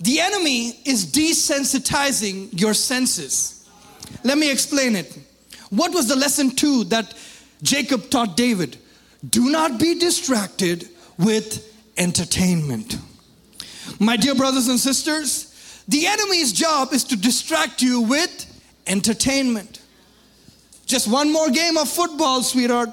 [0.00, 3.68] the enemy is desensitizing your senses.
[4.24, 5.16] Let me explain it.
[5.70, 7.14] What was the lesson two that
[7.62, 8.76] Jacob taught David?
[9.28, 11.66] Do not be distracted with
[11.96, 12.98] entertainment.
[13.98, 18.46] My dear brothers and sisters, the enemy's job is to distract you with
[18.86, 19.80] entertainment.
[20.86, 22.90] Just one more game of football, sweetheart.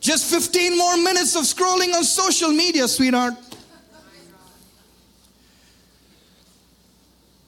[0.00, 3.34] Just 15 more minutes of scrolling on social media, sweetheart.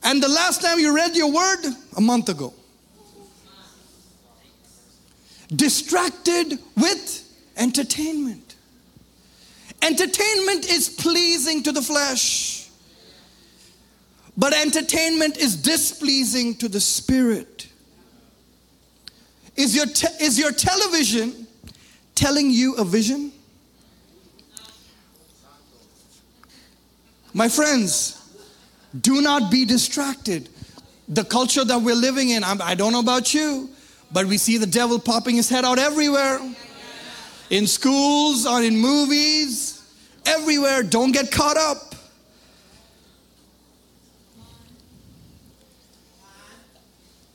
[0.05, 1.65] And the last time you read your word,
[1.97, 2.53] a month ago.
[5.49, 8.55] Distracted with entertainment.
[9.83, 12.69] Entertainment is pleasing to the flesh,
[14.37, 17.69] but entertainment is displeasing to the spirit.
[19.57, 21.47] Is your, te- is your television
[22.15, 23.31] telling you a vision?
[27.35, 28.24] My friends,
[29.01, 30.49] do not be distracted.
[31.09, 33.69] The culture that we're living in, I don't know about you,
[34.13, 36.41] but we see the devil popping his head out everywhere
[37.51, 39.83] in schools or in movies,
[40.25, 40.83] everywhere.
[40.83, 41.95] Don't get caught up.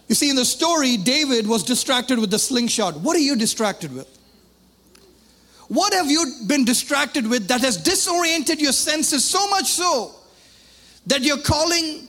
[0.08, 3.00] You see, in the story, David was distracted with the slingshot.
[3.00, 4.08] What are you distracted with?
[5.68, 10.16] What have you been distracted with that has disoriented your senses so much so
[11.08, 12.08] that you're calling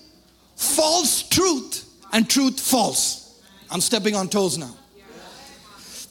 [0.56, 3.40] false truth and truth false?
[3.70, 4.74] I'm stepping on toes now.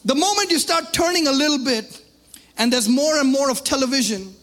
[0.05, 2.03] The moment you start turning a little bit,
[2.57, 4.33] and there's more and more of television,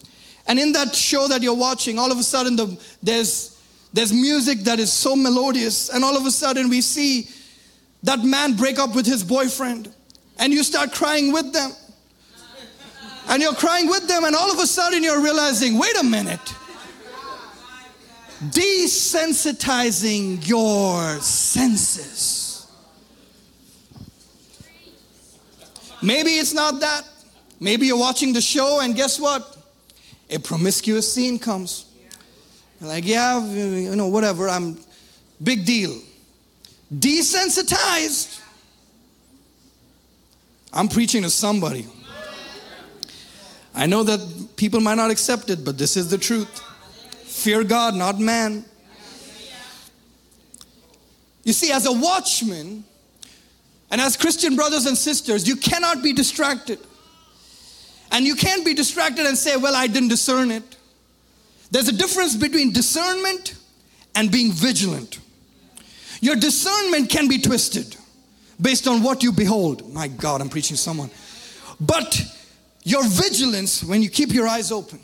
[0.47, 3.59] and in that show that you're watching, all of a sudden the, there's,
[3.91, 7.27] there's music that is so melodious, and all of a sudden we see
[8.03, 9.91] that man break up with his boyfriend,
[10.37, 11.71] and you start crying with them.
[13.29, 16.53] And you're crying with them, and all of a sudden you're realizing wait a minute.
[18.43, 22.67] Desensitizing your senses.
[26.01, 27.03] Maybe it's not that.
[27.59, 29.57] Maybe you're watching the show and guess what?
[30.29, 31.85] A promiscuous scene comes.
[32.79, 34.77] You're like, yeah, you know, whatever, I'm
[35.41, 35.99] big deal.
[36.93, 38.41] Desensitized.
[40.71, 41.87] I'm preaching to somebody.
[43.73, 46.63] I know that people might not accept it, but this is the truth.
[47.47, 48.65] Fear God, not man.
[51.45, 52.83] You see, as a watchman,
[53.89, 56.77] and as Christian brothers and sisters, you cannot be distracted.
[58.11, 60.75] And you can't be distracted and say, Well, I didn't discern it.
[61.71, 63.55] There's a difference between discernment
[64.13, 65.19] and being vigilant.
[66.19, 67.95] Your discernment can be twisted
[68.59, 69.93] based on what you behold.
[69.93, 71.11] My God, I'm preaching someone.
[71.79, 72.21] But
[72.83, 74.99] your vigilance, when you keep your eyes open,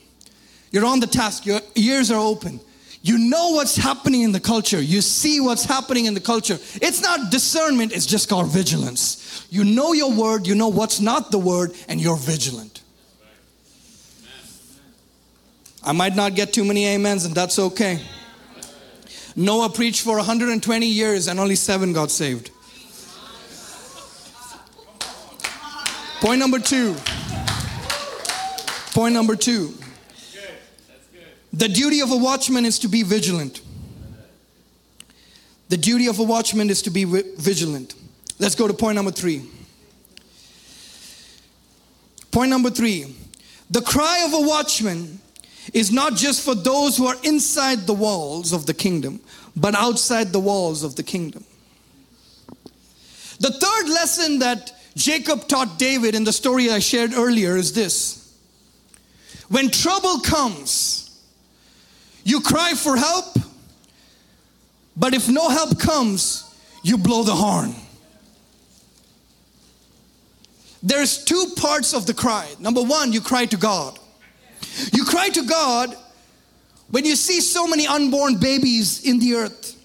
[0.74, 2.60] you're on the task, your ears are open,
[3.06, 4.82] You know what's happening in the culture.
[4.82, 6.58] You see what's happening in the culture.
[6.82, 9.46] It's not discernment, it's just called vigilance.
[9.50, 12.82] You know your word, you know what's not the word, and you're vigilant.
[15.84, 18.00] I might not get too many amens, and that's okay.
[19.36, 22.52] Noah preached for 120 years, and only seven got saved.
[26.22, 26.96] Point number two.
[28.94, 29.74] Point number two.
[31.54, 33.62] The duty of a watchman is to be vigilant.
[35.70, 37.96] The duty of a watchman is to be vigilant.
[38.40, 39.44] Let's go to point number three.
[42.32, 43.16] Point number three
[43.70, 45.20] the cry of a watchman
[45.74, 49.20] is not just for those who are inside the walls of the kingdom,
[49.56, 51.44] but outside the walls of the kingdom.
[53.40, 58.36] The third lesson that Jacob taught David in the story I shared earlier is this
[59.50, 61.03] when trouble comes,
[62.24, 63.38] you cry for help,
[64.96, 66.50] but if no help comes,
[66.84, 67.74] you blow the horn.
[70.82, 72.54] There's two parts of the cry.
[72.60, 73.98] Number one, you cry to God.
[74.92, 75.96] You cry to God
[76.90, 79.80] when you see so many unborn babies in the earth.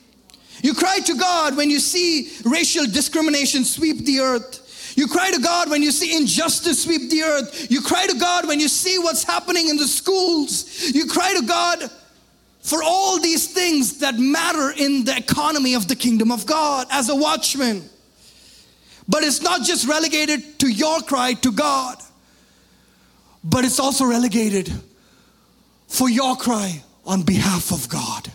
[0.63, 4.95] You cry to God when you see racial discrimination sweep the earth.
[4.97, 7.71] You cry to God when you see injustice sweep the earth.
[7.71, 10.91] You cry to God when you see what's happening in the schools.
[10.93, 11.89] You cry to God
[12.69, 17.09] for all these things that matter in the economy of the kingdom of God as
[17.09, 17.83] a watchman.
[19.09, 21.97] But it's not just relegated to your cry to God,
[23.43, 24.71] but it's also relegated
[25.87, 28.31] for your cry on behalf of God.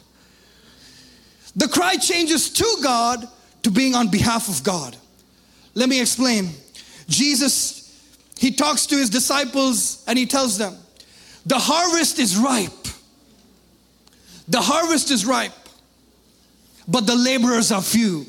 [1.55, 3.27] The cry changes to God
[3.61, 4.97] to being on behalf of God.
[5.75, 6.49] Let me explain.
[7.07, 8.03] Jesus,
[8.39, 10.75] he talks to his disciples and he tells them,
[11.45, 12.82] The harvest is ripe
[14.47, 15.51] the harvest is ripe,
[16.87, 18.25] but the laborers are few.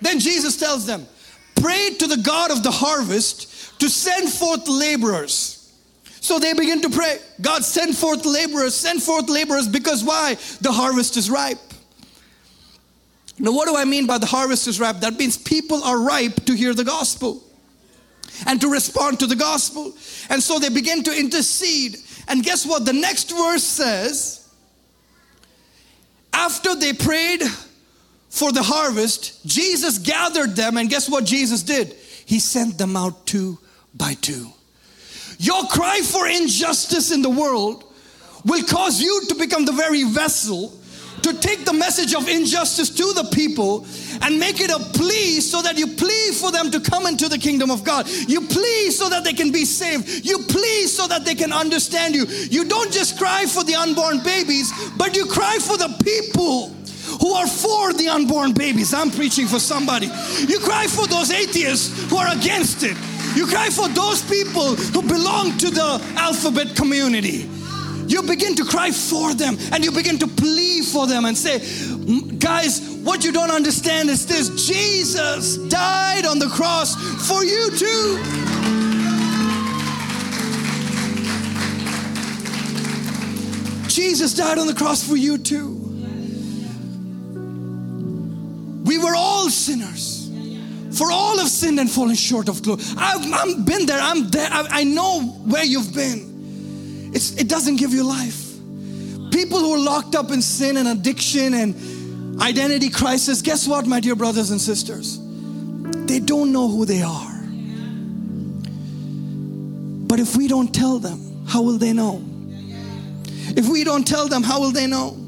[0.00, 1.06] Then Jesus tells them,
[1.60, 5.58] Pray to the God of the harvest to send forth laborers.
[6.04, 7.18] So they begin to pray.
[7.40, 10.36] God, send forth laborers, send forth laborers because why?
[10.60, 11.58] The harvest is ripe.
[13.38, 15.00] Now, what do I mean by the harvest is ripe?
[15.00, 17.42] That means people are ripe to hear the gospel
[18.46, 19.92] and to respond to the gospel.
[20.28, 21.96] And so they begin to intercede.
[22.28, 22.84] And guess what?
[22.84, 24.41] The next verse says,
[26.32, 27.42] after they prayed
[28.28, 31.94] for the harvest, Jesus gathered them, and guess what Jesus did?
[32.24, 33.58] He sent them out two
[33.94, 34.50] by two.
[35.38, 37.84] Your cry for injustice in the world
[38.44, 40.72] will cause you to become the very vessel
[41.22, 43.86] to take the message of injustice to the people
[44.22, 47.38] and make it a plea so that you plead for them to come into the
[47.38, 48.08] kingdom of God.
[48.08, 50.24] You plead so that they can be saved.
[50.24, 52.26] You plead so that they can understand you.
[52.26, 56.68] You don't just cry for the unborn babies, but you cry for the people
[57.20, 58.94] who are for the unborn babies.
[58.94, 60.06] I'm preaching for somebody.
[60.06, 62.96] You cry for those atheists who are against it.
[63.36, 67.48] You cry for those people who belong to the alphabet community
[68.12, 71.58] you begin to cry for them and you begin to plead for them and say,
[72.38, 76.94] guys, what you don't understand is this Jesus died on the cross
[77.26, 78.18] for you too.
[83.88, 85.78] Jesus died on the cross for you too.
[88.84, 90.20] We were all sinners.
[90.92, 92.82] For all have sinned and fallen short of glory.
[92.98, 93.98] I've, I've been there.
[93.98, 94.48] I'm there.
[94.50, 96.31] I, I know where you've been.
[97.12, 98.52] It's, it doesn't give you life.
[99.30, 104.00] People who are locked up in sin and addiction and identity crisis, guess what, my
[104.00, 105.18] dear brothers and sisters?
[106.06, 107.42] They don't know who they are.
[110.06, 112.22] But if we don't tell them, how will they know?
[113.54, 115.18] If we don't tell them, how will they know?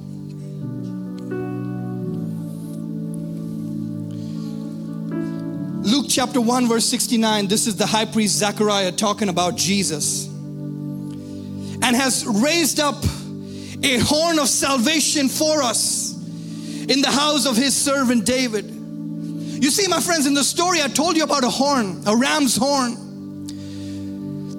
[5.82, 10.34] Luke chapter 1, verse 69, this is the high priest Zechariah talking about Jesus
[11.85, 13.05] and has raised up
[13.82, 18.64] a horn of salvation for us in the house of his servant David.
[18.64, 22.57] You see, my friends, in the story I told you about a horn, a ram's
[22.57, 22.97] horn.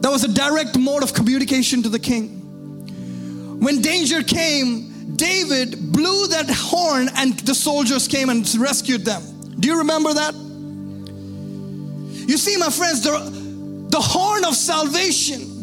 [0.01, 3.59] That was a direct mode of communication to the king.
[3.59, 9.23] When danger came, David blew that horn and the soldiers came and rescued them.
[9.59, 10.35] Do you remember that?
[12.27, 15.54] You see, my friends, the, the horn of salvation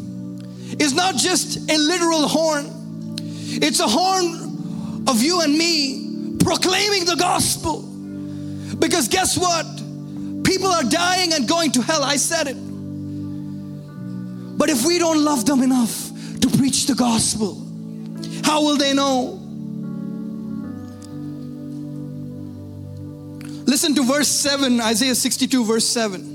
[0.82, 2.66] is not just a literal horn,
[3.62, 7.82] it's a horn of you and me proclaiming the gospel.
[8.78, 9.64] Because guess what?
[10.44, 12.02] People are dying and going to hell.
[12.02, 12.56] I said it.
[14.58, 16.10] But if we don't love them enough
[16.40, 17.54] to preach the gospel,
[18.44, 19.38] how will they know?
[23.66, 26.31] Listen to verse 7, Isaiah 62, verse 7.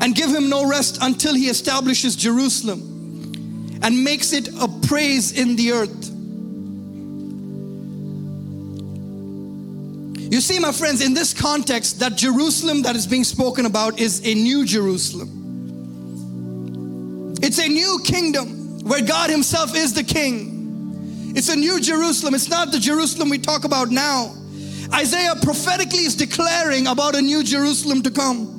[0.00, 5.56] And give him no rest until he establishes Jerusalem and makes it a praise in
[5.56, 6.08] the earth.
[10.30, 14.20] You see, my friends, in this context, that Jerusalem that is being spoken about is
[14.26, 15.36] a new Jerusalem.
[17.40, 21.32] It's a new kingdom where God Himself is the king.
[21.34, 22.34] It's a new Jerusalem.
[22.34, 24.34] It's not the Jerusalem we talk about now.
[24.92, 28.57] Isaiah prophetically is declaring about a new Jerusalem to come.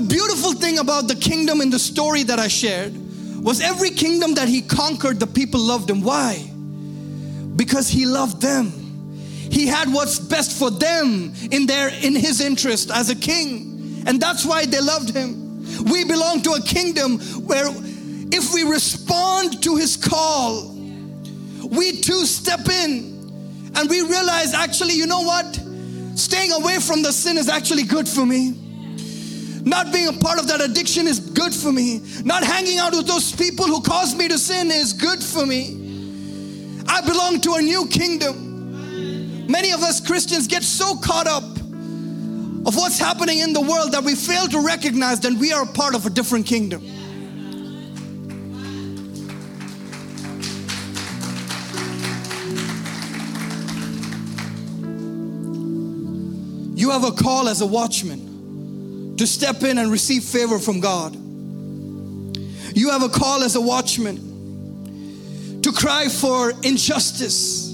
[0.00, 2.96] The beautiful thing about the kingdom in the story that I shared
[3.44, 6.00] was every kingdom that he conquered, the people loved him.
[6.00, 6.38] Why?
[7.54, 8.70] Because he loved them.
[9.50, 14.02] He had what's best for them in their in his interest as a king.
[14.06, 15.66] And that's why they loved him.
[15.84, 17.68] We belong to a kingdom where
[18.32, 20.74] if we respond to his call,
[21.68, 25.60] we too step in and we realize actually, you know what?
[26.14, 28.69] Staying away from the sin is actually good for me.
[29.64, 32.02] Not being a part of that addiction is good for me.
[32.24, 36.82] Not hanging out with those people who caused me to sin is good for me.
[36.88, 39.46] I belong to a new kingdom.
[39.46, 44.02] Many of us Christians get so caught up of what's happening in the world that
[44.02, 46.82] we fail to recognize that we are a part of a different kingdom.
[56.76, 58.29] You have a call as a watchman
[59.20, 61.14] to step in and receive favor from God.
[62.74, 67.72] You have a call as a watchman to cry for injustice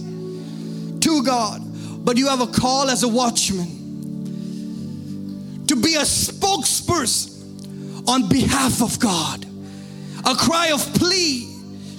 [1.00, 1.66] to God
[2.06, 3.66] but you have a call as a watchman
[5.66, 9.44] to be a spokesperson on behalf of God,
[10.24, 11.52] a cry of plea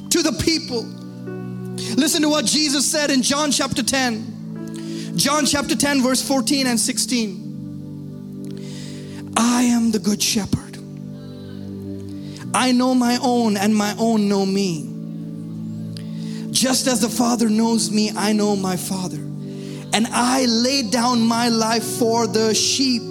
[0.09, 0.83] to the people.
[1.97, 5.17] Listen to what Jesus said in John chapter 10.
[5.17, 7.46] John chapter 10, verse 14 and 16.
[9.37, 10.77] I am the good shepherd.
[12.53, 14.93] I know my own, and my own know me.
[16.51, 19.27] Just as the Father knows me, I know my Father
[19.93, 23.01] and I lay down my life for the sheep.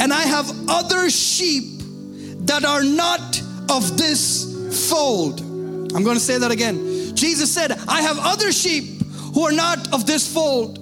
[0.00, 1.80] And I have other sheep
[2.46, 5.40] that are not of this fold.
[5.40, 7.16] I'm going to say that again.
[7.16, 9.02] Jesus said, I have other sheep
[9.34, 10.78] who are not of this fold.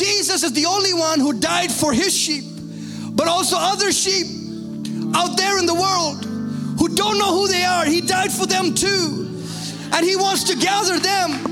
[0.00, 2.44] Jesus is the only one who died for his sheep,
[3.12, 4.26] but also other sheep
[5.14, 6.24] out there in the world
[6.78, 7.84] who don't know who they are.
[7.84, 9.26] He died for them too.
[9.92, 11.50] And he wants to gather them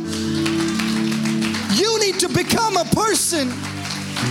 [1.79, 3.49] you need to become a person,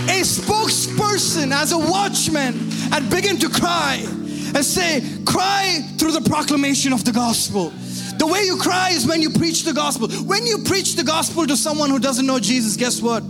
[0.08, 2.58] a spokesperson as a watchman,
[2.92, 7.70] and begin to cry and say, Cry through the proclamation of the gospel.
[8.18, 10.08] The way you cry is when you preach the gospel.
[10.08, 13.22] When you preach the gospel to someone who doesn't know Jesus, guess what?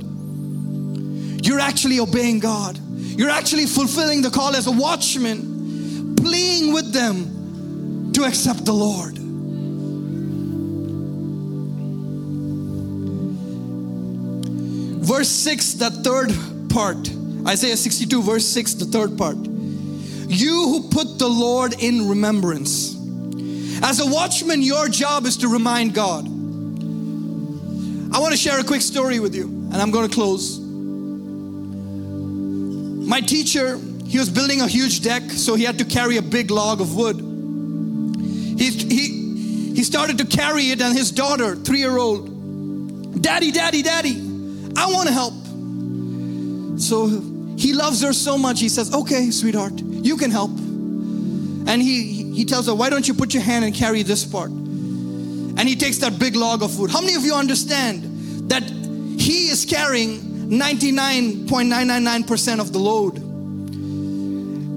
[1.48, 2.78] You're actually obeying God.
[2.78, 9.18] You're actually fulfilling the call as a watchman, pleading with them to accept the Lord.
[15.08, 16.32] verse 6, the third
[16.68, 17.10] part.
[17.48, 19.38] Isaiah 62, verse 6, the third part.
[19.38, 22.94] You who put the Lord in remembrance.
[23.82, 26.26] As a watchman, your job is to remind God.
[28.14, 30.67] I want to share a quick story with you, and I'm going to close.
[33.08, 36.50] My teacher, he was building a huge deck, so he had to carry a big
[36.50, 37.16] log of wood.
[37.16, 43.80] He, he, he started to carry it, and his daughter, three year old, Daddy, Daddy,
[43.80, 44.20] Daddy,
[44.76, 45.32] I want to help.
[46.78, 47.06] So
[47.56, 48.60] he loves her so much.
[48.60, 50.50] He says, Okay, sweetheart, you can help.
[50.50, 54.50] And he, he tells her, Why don't you put your hand and carry this part?
[54.50, 56.90] And he takes that big log of food.
[56.90, 63.18] How many of you understand that he is carrying 99.999% of the load?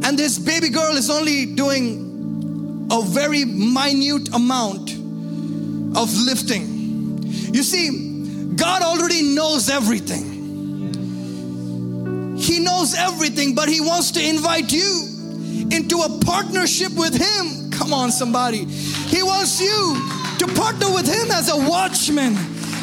[0.04, 4.92] And this baby girl is only doing a very minute amount
[5.96, 7.24] of lifting.
[7.54, 10.28] You see, God already knows everything.
[12.38, 15.08] He knows everything, but He wants to invite you
[15.72, 17.72] into a partnership with Him.
[17.72, 18.66] Come on, somebody.
[18.66, 19.96] He wants you
[20.40, 22.36] to partner with Him as a watchman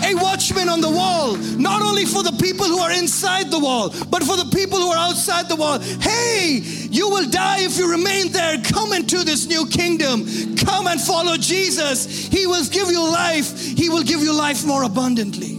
[0.04, 3.90] a watchman on the wall, not only for the people who are inside the wall,
[4.10, 5.78] but for the people who are outside the wall.
[5.78, 8.58] Hey, you will die if you remain there.
[8.62, 10.26] Come into this new kingdom.
[10.56, 12.06] Come and follow Jesus.
[12.28, 15.54] He will give you life, He will give you life more abundantly.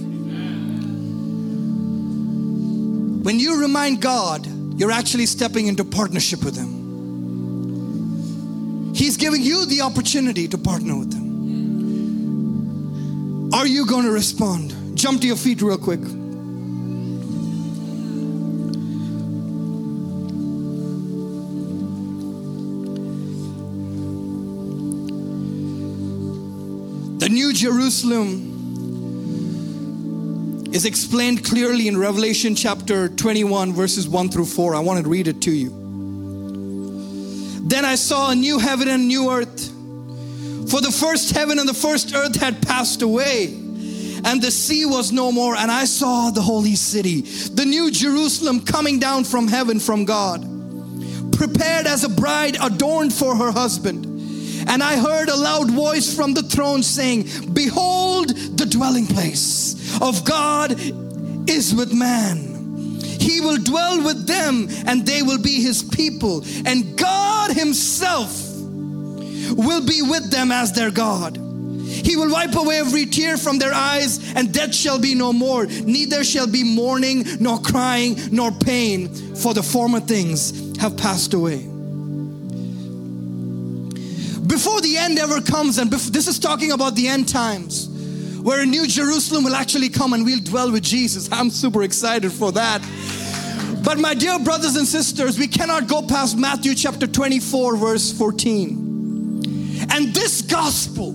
[3.24, 4.48] When you remind God,
[4.80, 6.80] you're actually stepping into partnership with Him.
[8.96, 11.28] He's giving you the opportunity to partner with Him.
[13.52, 14.95] Are you going to respond?
[14.95, 16.02] Jump to your feet real quick.
[27.20, 28.45] The New Jerusalem
[30.72, 34.76] is explained clearly in Revelation chapter 21, verses 1 through 4.
[34.76, 35.72] I want to read it to you.
[37.68, 39.74] Then I saw a new heaven and new earth.
[40.70, 45.11] For the first heaven and the first earth had passed away, and the sea was
[45.11, 45.55] no more.
[45.55, 50.41] And I saw the holy city, the new Jerusalem, coming down from heaven from God,
[51.32, 54.05] prepared as a bride adorned for her husband.
[54.67, 60.24] And I heard a loud voice from the throne saying, Behold, the dwelling place of
[60.24, 60.74] God
[61.49, 62.99] is with man.
[63.01, 66.43] He will dwell with them, and they will be his people.
[66.65, 68.49] And God Himself
[69.56, 71.38] will be with them as their God.
[71.38, 75.66] He will wipe away every tear from their eyes, and death shall be no more.
[75.66, 81.70] Neither shall be mourning, nor crying, nor pain, for the former things have passed away
[84.50, 87.88] before the end ever comes, and this is talking about the end times,
[88.41, 91.30] where a new Jerusalem will actually come and we'll dwell with Jesus.
[91.32, 92.82] I'm super excited for that.
[93.86, 98.89] But my dear brothers and sisters, we cannot go past Matthew chapter 24, verse 14.
[99.92, 101.12] And this gospel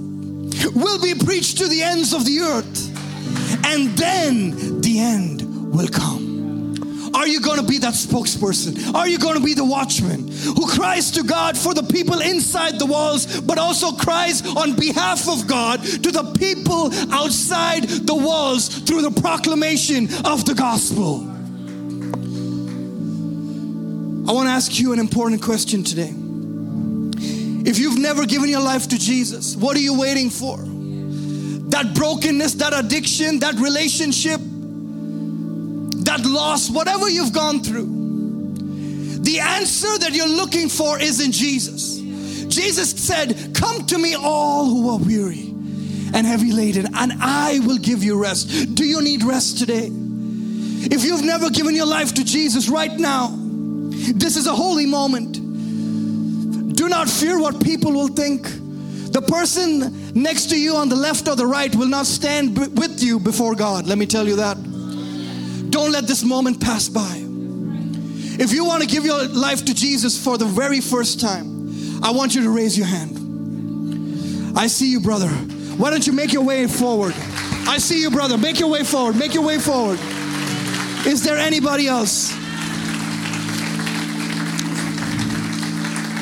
[0.74, 6.24] will be preached to the ends of the earth, and then the end will come.
[7.14, 8.92] Are you going to be that spokesperson?
[8.92, 12.78] Are you going to be the watchman who cries to God for the people inside
[12.78, 18.68] the walls, but also cries on behalf of God to the people outside the walls
[18.68, 21.30] through the proclamation of the gospel?
[24.28, 26.12] I want to ask you an important question today.
[27.64, 30.58] If you've never given your life to Jesus, what are you waiting for?
[31.70, 34.40] That brokenness, that addiction, that relationship,
[36.04, 38.04] that loss, whatever you've gone through,
[39.22, 41.98] the answer that you're looking for is in Jesus.
[42.54, 45.48] Jesus said, Come to me, all who are weary
[46.14, 48.74] and heavy laden, and I will give you rest.
[48.74, 49.88] Do you need rest today?
[49.90, 55.38] If you've never given your life to Jesus right now, this is a holy moment.
[56.84, 58.42] Do not fear what people will think.
[58.42, 63.02] The person next to you on the left or the right will not stand with
[63.02, 63.86] you before God.
[63.86, 64.58] Let me tell you that.
[65.70, 67.22] Don't let this moment pass by.
[68.38, 72.10] If you want to give your life to Jesus for the very first time, I
[72.10, 74.52] want you to raise your hand.
[74.54, 75.28] I see you, brother.
[75.28, 77.14] Why don't you make your way forward?
[77.66, 78.36] I see you, brother.
[78.36, 79.16] Make your way forward.
[79.16, 79.98] Make your way forward.
[81.06, 82.43] Is there anybody else?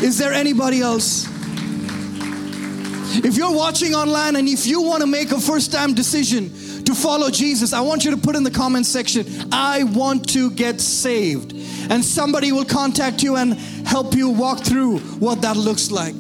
[0.03, 1.27] Is there anybody else?
[3.25, 6.51] If you're watching online and if you want to make a first time decision,
[6.85, 10.51] to follow Jesus, I want you to put in the comment section, I want to
[10.51, 11.53] get saved.
[11.91, 13.55] And somebody will contact you and
[13.87, 16.15] help you walk through what that looks like.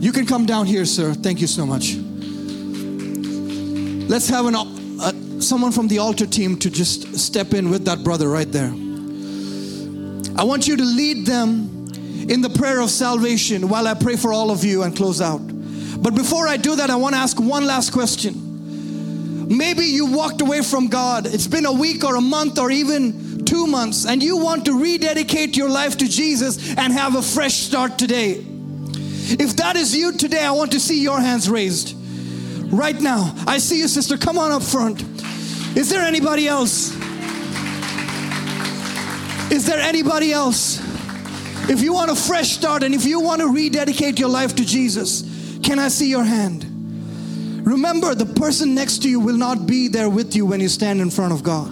[0.00, 1.14] You can come down here, sir.
[1.14, 1.96] Thank you so much.
[4.08, 8.04] Let's have an, uh, someone from the altar team to just step in with that
[8.04, 8.72] brother right there.
[10.38, 11.88] I want you to lead them
[12.28, 15.40] in the prayer of salvation while I pray for all of you and close out.
[16.00, 19.48] But before I do that, I want to ask one last question.
[19.48, 21.26] Maybe you walked away from God.
[21.26, 24.80] It's been a week or a month or even two months, and you want to
[24.80, 28.34] rededicate your life to Jesus and have a fresh start today.
[28.34, 31.96] If that is you today, I want to see your hands raised.
[32.72, 34.16] Right now, I see you, sister.
[34.16, 35.02] Come on up front.
[35.76, 36.96] Is there anybody else?
[39.50, 40.80] Is there anybody else?
[41.70, 44.64] If you want a fresh start and if you want to rededicate your life to
[44.64, 46.64] Jesus, can I see your hand?
[47.66, 51.00] Remember, the person next to you will not be there with you when you stand
[51.00, 51.70] in front of God.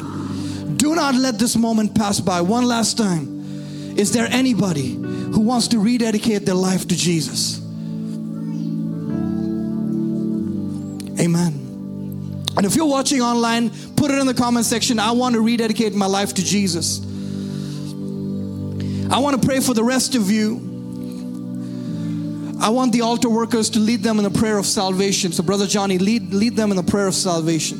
[0.78, 2.42] Do not let this moment pass by.
[2.42, 3.36] One last time.
[3.96, 7.58] Is there anybody who wants to rededicate their life to Jesus?
[11.18, 11.62] Amen.
[12.56, 14.98] And if you're watching online, put it in the comment section.
[14.98, 17.05] I want to rededicate my life to Jesus.
[19.16, 20.74] I want to pray for the rest of you
[22.58, 25.30] I want the altar workers to lead them in a prayer of salvation.
[25.30, 27.78] So, Brother Johnny, lead, lead them in a prayer of salvation.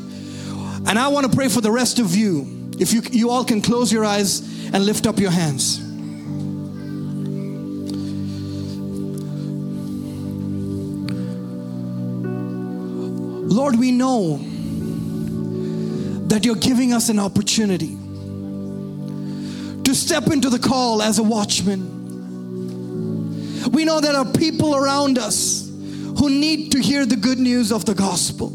[0.87, 2.71] And I want to pray for the rest of you.
[2.79, 5.79] If you, you all can close your eyes and lift up your hands.
[13.51, 14.37] Lord, we know
[16.27, 17.96] that you're giving us an opportunity
[19.97, 21.97] step into the call as a watchman
[23.71, 25.69] we know there are people around us
[26.19, 28.49] who need to hear the good news of the gospel.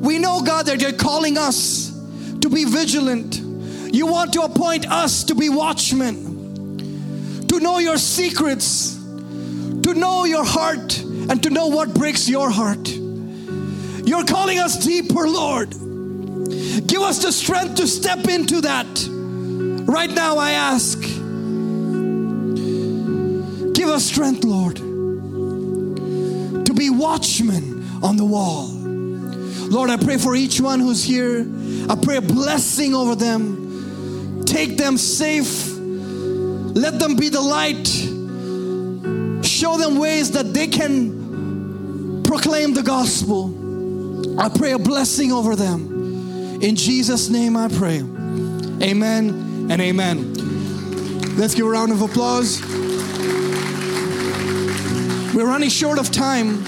[0.00, 1.90] We know, God, that you're calling us
[2.40, 3.36] to be vigilant.
[3.92, 10.44] You want to appoint us to be watchmen, to know your secrets, to know your
[10.44, 12.88] heart, and to know what breaks your heart.
[12.88, 15.70] You're calling us deeper, Lord.
[15.70, 19.09] Give us the strength to step into that.
[19.90, 21.00] Right now, I ask.
[23.74, 24.76] Give us strength, Lord,
[26.64, 28.68] to be watchmen on the wall.
[28.68, 31.44] Lord, I pray for each one who's here.
[31.88, 34.44] I pray a blessing over them.
[34.44, 35.76] Take them safe.
[35.76, 37.88] Let them be the light.
[39.44, 44.38] Show them ways that they can proclaim the gospel.
[44.40, 46.60] I pray a blessing over them.
[46.62, 48.04] In Jesus' name I pray.
[48.80, 50.34] Amen and amen.
[51.36, 52.60] Let's give a round of applause.
[55.32, 56.64] We're running short of time,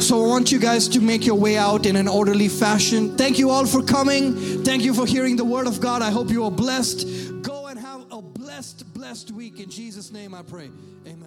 [0.00, 3.16] so I want you guys to make your way out in an orderly fashion.
[3.16, 4.36] Thank you all for coming.
[4.62, 6.00] Thank you for hearing the word of God.
[6.00, 7.42] I hope you are blessed.
[7.42, 9.58] Go and have a blessed, blessed week.
[9.58, 10.70] In Jesus' name I pray.
[11.08, 11.25] Amen.